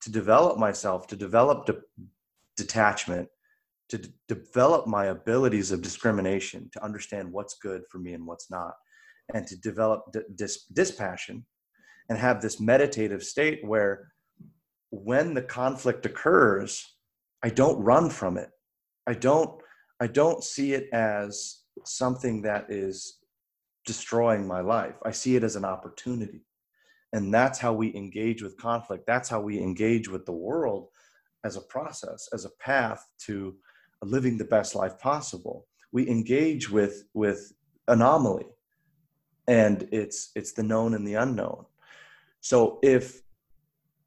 to 0.01 0.11
develop 0.11 0.59
myself 0.59 1.07
to 1.07 1.15
develop 1.15 1.65
de- 1.65 1.81
detachment 2.55 3.27
to 3.89 3.97
d- 3.97 4.13
develop 4.27 4.85
my 4.85 5.05
abilities 5.05 5.71
of 5.71 5.81
discrimination 5.81 6.69
to 6.73 6.83
understand 6.83 7.31
what's 7.31 7.55
good 7.55 7.81
for 7.89 7.97
me 7.97 8.13
and 8.13 8.25
what's 8.25 8.51
not 8.51 8.73
and 9.33 9.45
to 9.47 9.57
develop 9.57 10.15
dis- 10.35 10.65
dispassion 10.65 11.45
and 12.09 12.17
have 12.17 12.41
this 12.41 12.59
meditative 12.59 13.23
state 13.23 13.59
where 13.63 14.11
when 14.89 15.33
the 15.33 15.41
conflict 15.41 16.05
occurs 16.05 16.95
i 17.43 17.49
don't 17.49 17.83
run 17.83 18.09
from 18.09 18.37
it. 18.37 18.49
I 19.05 19.13
don't 19.13 19.61
i 19.99 20.07
don't 20.07 20.43
see 20.43 20.73
it 20.73 20.89
as 20.93 21.63
something 21.85 22.41
that 22.43 22.65
is 22.69 23.19
destroying 23.85 24.45
my 24.45 24.59
life. 24.59 24.95
I 25.05 25.11
see 25.11 25.35
it 25.35 25.43
as 25.43 25.55
an 25.55 25.65
opportunity. 25.65 26.41
And 27.13 27.33
that's 27.33 27.57
how 27.57 27.73
we 27.73 27.95
engage 27.95 28.43
with 28.43 28.57
conflict. 28.57 29.05
That's 29.07 29.29
how 29.29 29.39
we 29.39 29.59
engage 29.59 30.09
with 30.09 30.25
the 30.25 30.33
world 30.33 30.89
as 31.45 31.55
a 31.55 31.61
process 31.61 32.27
as 32.33 32.43
a 32.45 32.55
path 32.59 33.05
to 33.25 33.55
living 34.03 34.37
the 34.37 34.45
best 34.45 34.75
life 34.75 34.99
possible. 34.99 35.67
We 35.91 36.07
engage 36.09 36.69
with 36.69 37.05
with 37.13 37.53
anomaly 37.87 38.47
and 39.47 39.87
it's 39.91 40.31
it's 40.35 40.53
the 40.53 40.63
known 40.63 40.93
and 40.93 41.07
the 41.07 41.15
unknown. 41.15 41.65
So 42.41 42.79
if 42.81 43.21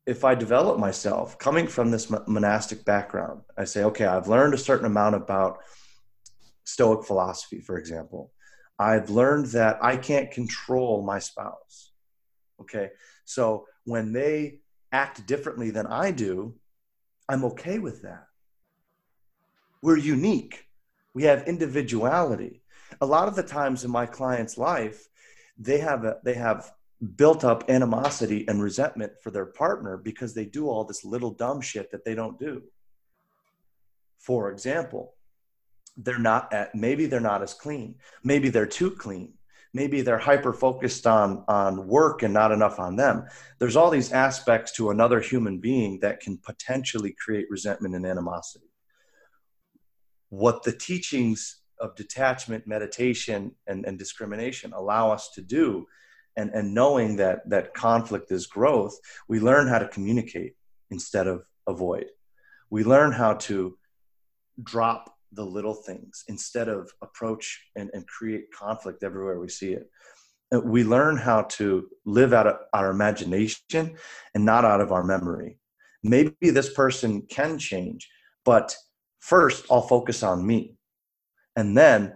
if 0.07 0.25
i 0.25 0.35
develop 0.35 0.79
myself 0.79 1.39
coming 1.39 1.67
from 1.67 1.91
this 1.91 2.11
monastic 2.27 2.85
background 2.85 3.43
i 3.57 3.65
say 3.65 3.85
okay 3.85 4.07
i've 4.07 4.29
learned 4.29 4.55
a 4.55 4.59
certain 4.59 4.87
amount 4.87 5.15
about 5.15 5.59
stoic 6.65 7.05
philosophy 7.05 7.61
for 7.61 7.79
example. 7.79 8.33
I've 8.79 9.11
learned 9.11 9.47
that 9.59 9.79
i 9.83 9.97
can't 9.97 10.31
control 10.31 11.03
my 11.03 11.19
spouse. 11.19 11.93
Okay? 12.63 12.89
So 13.25 13.67
when 13.85 14.13
they 14.13 14.61
act 14.91 15.27
differently 15.27 15.71
than 15.71 15.87
i 15.87 16.11
do 16.11 16.55
i'm 17.29 17.45
okay 17.45 17.79
with 17.79 18.03
that. 18.03 18.27
We're 19.83 19.97
unique. 19.97 20.67
We 21.15 21.23
have 21.25 21.47
individuality. 21.47 22.63
A 23.01 23.07
lot 23.07 23.29
of 23.29 23.37
the 23.37 23.43
times 23.43 23.85
in 23.85 23.91
my 23.91 24.07
client's 24.07 24.59
life 24.59 25.09
they 25.61 25.79
have 25.79 26.05
a, 26.05 26.17
they 26.25 26.35
have 26.35 26.73
built 27.17 27.45
up 27.45 27.71
animosity 27.71 28.47
and 28.49 28.63
resentment 28.63 29.13
for 29.23 29.31
their 29.31 29.47
partner 29.47 29.97
because 29.97 30.35
they 30.35 30.45
do 30.45 30.69
all 30.69 30.85
this 30.85 31.05
little 31.05 31.31
dumb 31.31 31.61
shit 31.61 31.91
that 31.93 32.05
they 32.05 32.15
don't 32.15 32.39
do. 32.39 32.63
For 34.19 34.51
example, 34.51 35.15
they're 35.97 36.19
not 36.19 36.53
at 36.53 36.75
maybe 36.75 37.07
they're 37.07 37.21
not 37.21 37.43
as 37.43 37.55
clean. 37.55 37.97
Maybe 38.25 38.49
they're 38.49 38.67
too 38.67 38.91
clean. 38.91 39.35
Maybe 39.73 40.01
they're 40.01 40.19
hyper 40.19 40.53
focused 40.53 41.07
on 41.07 41.45
on 41.47 41.87
work 41.87 42.23
and 42.23 42.35
not 42.35 42.53
enough 42.53 42.79
on 42.79 42.97
them. 42.97 43.27
There's 43.59 43.77
all 43.77 43.91
these 43.91 44.13
aspects 44.13 44.73
to 44.73 44.91
another 44.91 45.21
human 45.21 45.59
being 45.59 46.01
that 46.01 46.21
can 46.21 46.39
potentially 46.39 47.15
create 47.23 47.47
resentment 47.51 47.95
and 47.95 48.07
animosity. 48.07 48.71
What 50.29 50.63
the 50.63 50.73
teachings 50.73 51.60
of 51.81 51.97
detachment, 51.97 52.67
meditation, 52.67 53.53
and, 53.67 53.85
and 53.87 53.99
discrimination 53.99 54.73
allow 54.73 55.11
us 55.11 55.31
to 55.35 55.43
do, 55.43 55.87
and, 56.37 56.51
and 56.51 56.75
knowing 56.75 57.17
that 57.17 57.49
that 57.49 57.75
conflict 57.75 58.31
is 58.31 58.47
growth, 58.47 58.97
we 59.29 59.41
learn 59.41 59.67
how 59.67 59.79
to 59.79 59.89
communicate 59.89 60.55
instead 60.91 61.27
of 61.27 61.43
avoid. 61.67 62.07
We 62.71 62.85
learn 62.85 63.13
how 63.13 63.35
to 63.35 63.77
drop 64.63 65.15
the 65.33 65.45
little 65.45 65.75
things 65.75 66.25
instead 66.29 66.69
of 66.69 66.91
approach 67.03 67.61
and, 67.77 67.91
and 67.95 68.07
create 68.07 68.53
conflict 68.53 69.03
everywhere 69.03 69.41
we 69.41 69.49
see 69.49 69.73
it. 69.73 69.89
We 70.65 70.83
learn 70.83 71.17
how 71.17 71.43
to 71.43 71.89
live 72.05 72.33
out 72.33 72.49
of 72.49 72.57
our 72.73 72.91
imagination 72.91 73.97
and 74.35 74.45
not 74.45 74.65
out 74.65 74.81
of 74.81 74.91
our 74.91 75.05
memory. 75.05 75.59
Maybe 76.03 76.51
this 76.51 76.73
person 76.73 77.23
can 77.31 77.59
change, 77.59 78.09
but 78.45 78.75
first 79.21 79.67
I'll 79.71 79.83
focus 79.83 80.23
on 80.25 80.45
me 80.45 80.77
and 81.57 81.77
then 81.77 82.15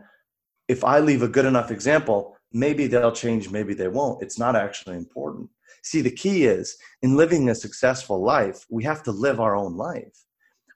if 0.69 0.85
I 0.85 1.01
leave 1.01 1.23
a 1.23 1.29
good 1.29 1.45
enough 1.45 1.71
example, 1.71 2.37
maybe 2.53 2.87
they'll 2.87 3.13
change, 3.13 3.51
maybe 3.51 3.75
they 3.75 3.89
won't. 3.89 4.23
It's 4.23 4.39
not 4.39 4.57
actually 4.57 4.97
important. 4.97 5.51
See, 5.83 6.01
the 6.01 6.11
key 6.11 6.45
is 6.45 6.77
in 7.03 7.17
living 7.17 7.51
a 7.51 7.55
successful 7.55 8.23
life, 8.23 8.65
we 8.71 8.85
have 8.85 9.03
to 9.03 9.13
live 9.13 9.41
our 9.41 9.55
own 9.55 9.77
life. 9.77 10.25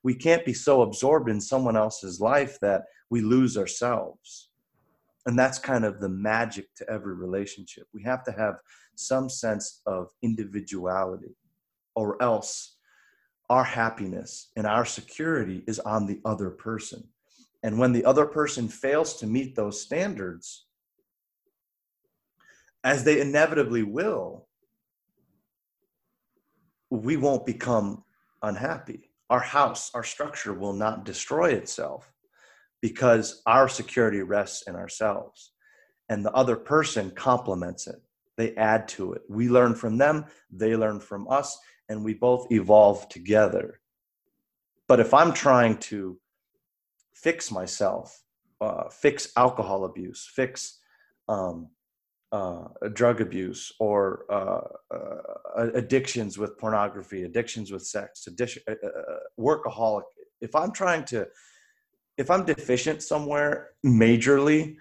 We 0.03 0.15
can't 0.15 0.45
be 0.45 0.53
so 0.53 0.83
absorbed 0.83 1.31
in 1.31 1.41
someone 1.41 1.77
else's 1.77 2.21
life 2.21 2.59
that 2.61 2.83
we 3.11 3.21
lose 3.21 3.57
ourselves. 3.57 4.51
And 5.27 5.39
that's 5.39 5.59
kind 5.59 5.85
of 5.85 6.01
the 6.01 6.09
magic 6.09 6.75
to 6.77 6.91
every 6.91 7.15
relationship. 7.15 7.87
We 7.93 8.03
have 8.05 8.23
to 8.25 8.33
have 8.33 8.57
some 8.95 9.29
sense 9.29 9.81
of 9.87 10.09
individuality, 10.23 11.37
or 11.95 12.21
else 12.23 12.77
our 13.49 13.65
happiness 13.65 14.51
and 14.57 14.67
our 14.67 14.85
security 14.85 15.65
is 15.67 15.79
on 15.81 16.07
the 16.07 16.21
other 16.25 16.51
person. 16.51 17.09
And 17.63 17.79
when 17.79 17.93
the 17.93 18.05
other 18.05 18.27
person 18.27 18.69
fails 18.69 19.15
to 19.17 19.27
meet 19.27 19.57
those 19.57 19.83
standards, 19.83 20.67
as 22.85 23.05
they 23.05 23.21
inevitably 23.21 23.83
will, 23.83 24.47
we 26.91 27.17
won't 27.17 27.45
become 27.45 28.05
unhappy. 28.43 29.11
Our 29.31 29.41
house, 29.41 29.91
our 29.95 30.05
structure 30.05 30.55
will 30.55 30.73
not 30.73 31.05
destroy 31.05 31.51
itself 31.51 32.13
because 32.81 33.43
our 33.47 33.69
security 33.69 34.23
rests 34.23 34.67
in 34.69 34.77
ourselves. 34.77 35.53
And 36.09 36.25
the 36.25 36.33
other 36.33 36.57
person 36.57 37.11
complements 37.11 37.87
it, 37.87 38.01
they 38.37 38.55
add 38.57 38.89
to 38.89 39.13
it. 39.13 39.23
We 39.29 39.49
learn 39.49 39.75
from 39.75 39.99
them, 39.99 40.27
they 40.51 40.77
learn 40.77 41.01
from 41.01 41.29
us, 41.29 41.59
and 41.89 42.05
we 42.05 42.15
both 42.15 42.51
evolve 42.51 43.09
together. 43.09 43.81
But 44.87 45.01
if 45.01 45.13
I'm 45.13 45.35
trying 45.35 45.79
to 45.79 46.19
fix 47.23 47.51
myself, 47.51 48.23
uh, 48.61 48.89
fix 48.91 49.33
alcohol 49.37 49.85
abuse, 49.85 50.31
fix 50.35 50.79
um, 51.29 51.69
uh, 52.31 52.65
drug 52.93 53.21
abuse 53.23 53.73
or 53.81 54.25
uh, 54.31 54.61
uh 54.95 55.71
addictions 55.75 56.37
with 56.37 56.59
pornography, 56.59 57.23
addictions 57.23 57.73
with 57.73 57.83
sex, 57.83 58.27
addiction, 58.27 58.63
uh, 58.69 58.73
uh, 58.87 59.19
workaholic. 59.39 60.03
If 60.41 60.55
I'm 60.55 60.73
trying 60.73 61.05
to, 61.07 61.27
if 62.19 62.31
I'm 62.31 62.45
deficient 62.45 63.03
somewhere 63.03 63.71
majorly, 63.85 64.77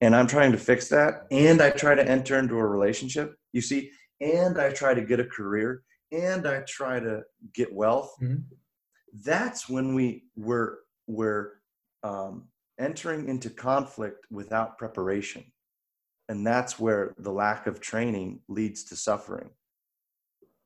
and 0.00 0.14
I'm 0.14 0.26
trying 0.26 0.52
to 0.52 0.58
fix 0.58 0.88
that, 0.88 1.26
and 1.30 1.60
I 1.60 1.70
try 1.70 1.94
to 1.94 2.08
enter 2.08 2.38
into 2.38 2.56
a 2.56 2.66
relationship, 2.66 3.34
you 3.52 3.60
see, 3.60 3.90
and 4.20 4.60
I 4.60 4.70
try 4.70 4.94
to 4.94 5.00
get 5.02 5.20
a 5.20 5.24
career, 5.24 5.82
and 6.12 6.46
I 6.46 6.62
try 6.68 7.00
to 7.00 7.22
get 7.54 7.72
wealth. 7.72 8.14
Mm-hmm. 8.22 8.42
That's 9.24 9.68
when 9.68 9.94
we 9.94 10.24
we're 10.36 10.78
we're 11.06 11.57
um, 12.02 12.48
entering 12.78 13.28
into 13.28 13.50
conflict 13.50 14.26
without 14.30 14.78
preparation. 14.78 15.44
And 16.28 16.46
that's 16.46 16.78
where 16.78 17.14
the 17.18 17.32
lack 17.32 17.66
of 17.66 17.80
training 17.80 18.40
leads 18.48 18.84
to 18.84 18.96
suffering. 18.96 19.50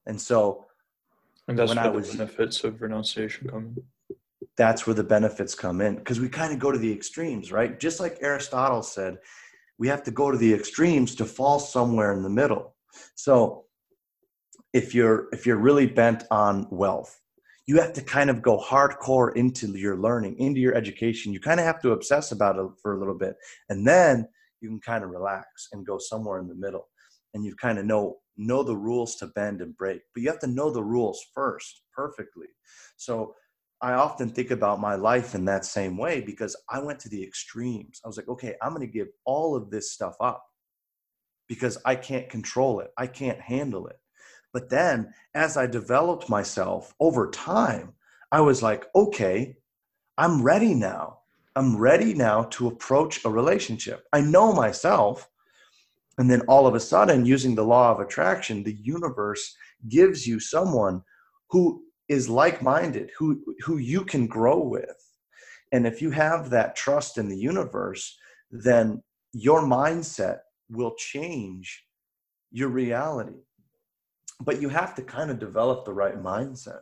And 0.06 0.20
so, 0.20 0.66
and 1.46 1.58
that's 1.58 1.74
where 1.74 1.84
I 1.84 1.88
was, 1.88 2.10
the 2.10 2.18
benefits 2.18 2.64
of 2.64 2.82
renunciation 2.82 3.48
come 3.48 3.74
in. 3.76 4.16
That's 4.56 4.86
where 4.86 4.94
the 4.94 5.04
benefits 5.04 5.54
come 5.54 5.80
in 5.80 5.96
because 5.96 6.20
we 6.20 6.28
kind 6.28 6.52
of 6.52 6.58
go 6.58 6.72
to 6.72 6.78
the 6.78 6.92
extremes, 6.92 7.52
right? 7.52 7.78
Just 7.78 8.00
like 8.00 8.18
Aristotle 8.20 8.82
said, 8.82 9.18
we 9.78 9.88
have 9.88 10.02
to 10.04 10.10
go 10.10 10.30
to 10.30 10.36
the 10.36 10.52
extremes 10.52 11.14
to 11.16 11.24
fall 11.24 11.58
somewhere 11.58 12.12
in 12.12 12.22
the 12.22 12.28
middle. 12.28 12.74
So, 13.14 13.64
if 14.72 14.94
you're 14.94 15.28
if 15.32 15.46
you're 15.46 15.56
really 15.56 15.86
bent 15.86 16.24
on 16.30 16.66
wealth 16.70 17.21
you 17.66 17.80
have 17.80 17.92
to 17.92 18.02
kind 18.02 18.28
of 18.28 18.42
go 18.42 18.58
hardcore 18.58 19.34
into 19.36 19.68
your 19.78 19.96
learning, 19.96 20.36
into 20.38 20.60
your 20.60 20.74
education. 20.74 21.32
You 21.32 21.40
kind 21.40 21.60
of 21.60 21.66
have 21.66 21.80
to 21.82 21.92
obsess 21.92 22.32
about 22.32 22.56
it 22.56 22.66
for 22.82 22.94
a 22.94 22.98
little 22.98 23.16
bit. 23.16 23.36
And 23.68 23.86
then 23.86 24.26
you 24.60 24.68
can 24.68 24.80
kind 24.80 25.04
of 25.04 25.10
relax 25.10 25.68
and 25.72 25.86
go 25.86 25.98
somewhere 25.98 26.38
in 26.40 26.48
the 26.48 26.54
middle. 26.54 26.88
And 27.34 27.44
you 27.44 27.54
kind 27.56 27.78
of 27.78 27.86
know 27.86 28.18
know 28.36 28.62
the 28.62 28.76
rules 28.76 29.16
to 29.16 29.26
bend 29.28 29.60
and 29.60 29.76
break. 29.76 30.00
But 30.14 30.22
you 30.22 30.30
have 30.30 30.40
to 30.40 30.46
know 30.46 30.70
the 30.70 30.82
rules 30.82 31.24
first 31.34 31.82
perfectly. 31.94 32.46
So 32.96 33.34
I 33.80 33.94
often 33.94 34.30
think 34.30 34.50
about 34.50 34.80
my 34.80 34.94
life 34.94 35.34
in 35.34 35.44
that 35.46 35.64
same 35.64 35.98
way 35.98 36.20
because 36.20 36.56
I 36.70 36.78
went 36.80 37.00
to 37.00 37.08
the 37.08 37.22
extremes. 37.22 38.00
I 38.04 38.08
was 38.08 38.16
like, 38.16 38.28
okay, 38.28 38.54
I'm 38.62 38.74
going 38.74 38.86
to 38.86 38.92
give 38.92 39.08
all 39.24 39.56
of 39.56 39.70
this 39.70 39.92
stuff 39.92 40.14
up 40.20 40.44
because 41.48 41.78
I 41.84 41.96
can't 41.96 42.28
control 42.28 42.80
it. 42.80 42.90
I 42.96 43.06
can't 43.06 43.40
handle 43.40 43.86
it. 43.88 43.96
But 44.52 44.68
then 44.68 45.12
as 45.34 45.56
I 45.56 45.66
developed 45.66 46.28
myself 46.28 46.94
over 47.00 47.30
time, 47.30 47.94
I 48.30 48.40
was 48.40 48.62
like, 48.62 48.86
okay, 48.94 49.56
I'm 50.18 50.42
ready 50.42 50.74
now. 50.74 51.18
I'm 51.56 51.76
ready 51.76 52.14
now 52.14 52.44
to 52.44 52.68
approach 52.68 53.24
a 53.24 53.30
relationship. 53.30 54.04
I 54.12 54.20
know 54.20 54.52
myself. 54.52 55.28
And 56.18 56.30
then 56.30 56.42
all 56.42 56.66
of 56.66 56.74
a 56.74 56.80
sudden, 56.80 57.26
using 57.26 57.54
the 57.54 57.64
law 57.64 57.90
of 57.90 58.00
attraction, 58.00 58.62
the 58.62 58.76
universe 58.82 59.54
gives 59.88 60.26
you 60.26 60.40
someone 60.40 61.02
who 61.50 61.84
is 62.08 62.28
like-minded, 62.28 63.10
who 63.18 63.42
who 63.64 63.78
you 63.78 64.04
can 64.04 64.26
grow 64.26 64.58
with. 64.58 64.96
And 65.72 65.86
if 65.86 66.02
you 66.02 66.10
have 66.10 66.50
that 66.50 66.76
trust 66.76 67.16
in 67.16 67.28
the 67.28 67.36
universe, 67.36 68.18
then 68.50 69.02
your 69.32 69.62
mindset 69.62 70.40
will 70.70 70.94
change 70.96 71.84
your 72.50 72.68
reality. 72.68 73.40
But 74.44 74.60
you 74.60 74.68
have 74.68 74.94
to 74.96 75.02
kind 75.02 75.30
of 75.30 75.38
develop 75.38 75.84
the 75.84 75.92
right 75.92 76.20
mindset. 76.20 76.80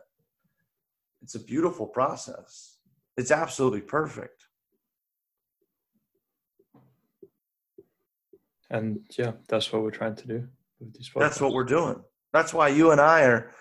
It's 1.21 1.35
a 1.35 1.39
beautiful 1.39 1.85
process. 1.85 2.77
It's 3.17 3.31
absolutely 3.31 3.81
perfect. 3.81 4.47
And 8.69 9.01
yeah, 9.17 9.33
that's 9.47 9.71
what 9.71 9.83
we're 9.83 9.91
trying 9.91 10.15
to 10.15 10.27
do 10.27 10.47
with 10.79 10.93
these 10.93 11.09
podcasts. 11.09 11.19
That's 11.19 11.41
what 11.41 11.53
we're 11.53 11.65
doing. 11.65 12.01
That's 12.33 12.53
why 12.53 12.69
you 12.69 12.91
and 12.91 13.01
I 13.01 13.23
are 13.23 13.51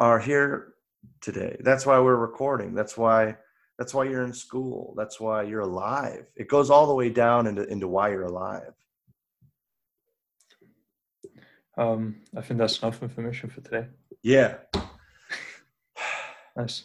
are 0.00 0.18
here 0.18 0.74
today. 1.20 1.56
That's 1.60 1.84
why 1.84 2.00
we're 2.00 2.16
recording. 2.16 2.74
That's 2.74 2.96
why 2.96 3.36
that's 3.78 3.92
why 3.94 4.04
you're 4.04 4.24
in 4.24 4.32
school. 4.32 4.94
That's 4.96 5.20
why 5.20 5.42
you're 5.42 5.60
alive. 5.60 6.26
It 6.36 6.48
goes 6.48 6.70
all 6.70 6.86
the 6.86 6.94
way 6.94 7.10
down 7.10 7.46
into, 7.46 7.66
into 7.68 7.86
why 7.86 8.10
you're 8.10 8.24
alive. 8.24 8.72
Um, 11.80 12.16
I 12.36 12.42
think 12.42 12.58
that's 12.58 12.78
enough 12.82 13.02
information 13.02 13.48
for 13.48 13.62
today. 13.62 13.86
Yeah. 14.22 14.56
nice. 16.56 16.84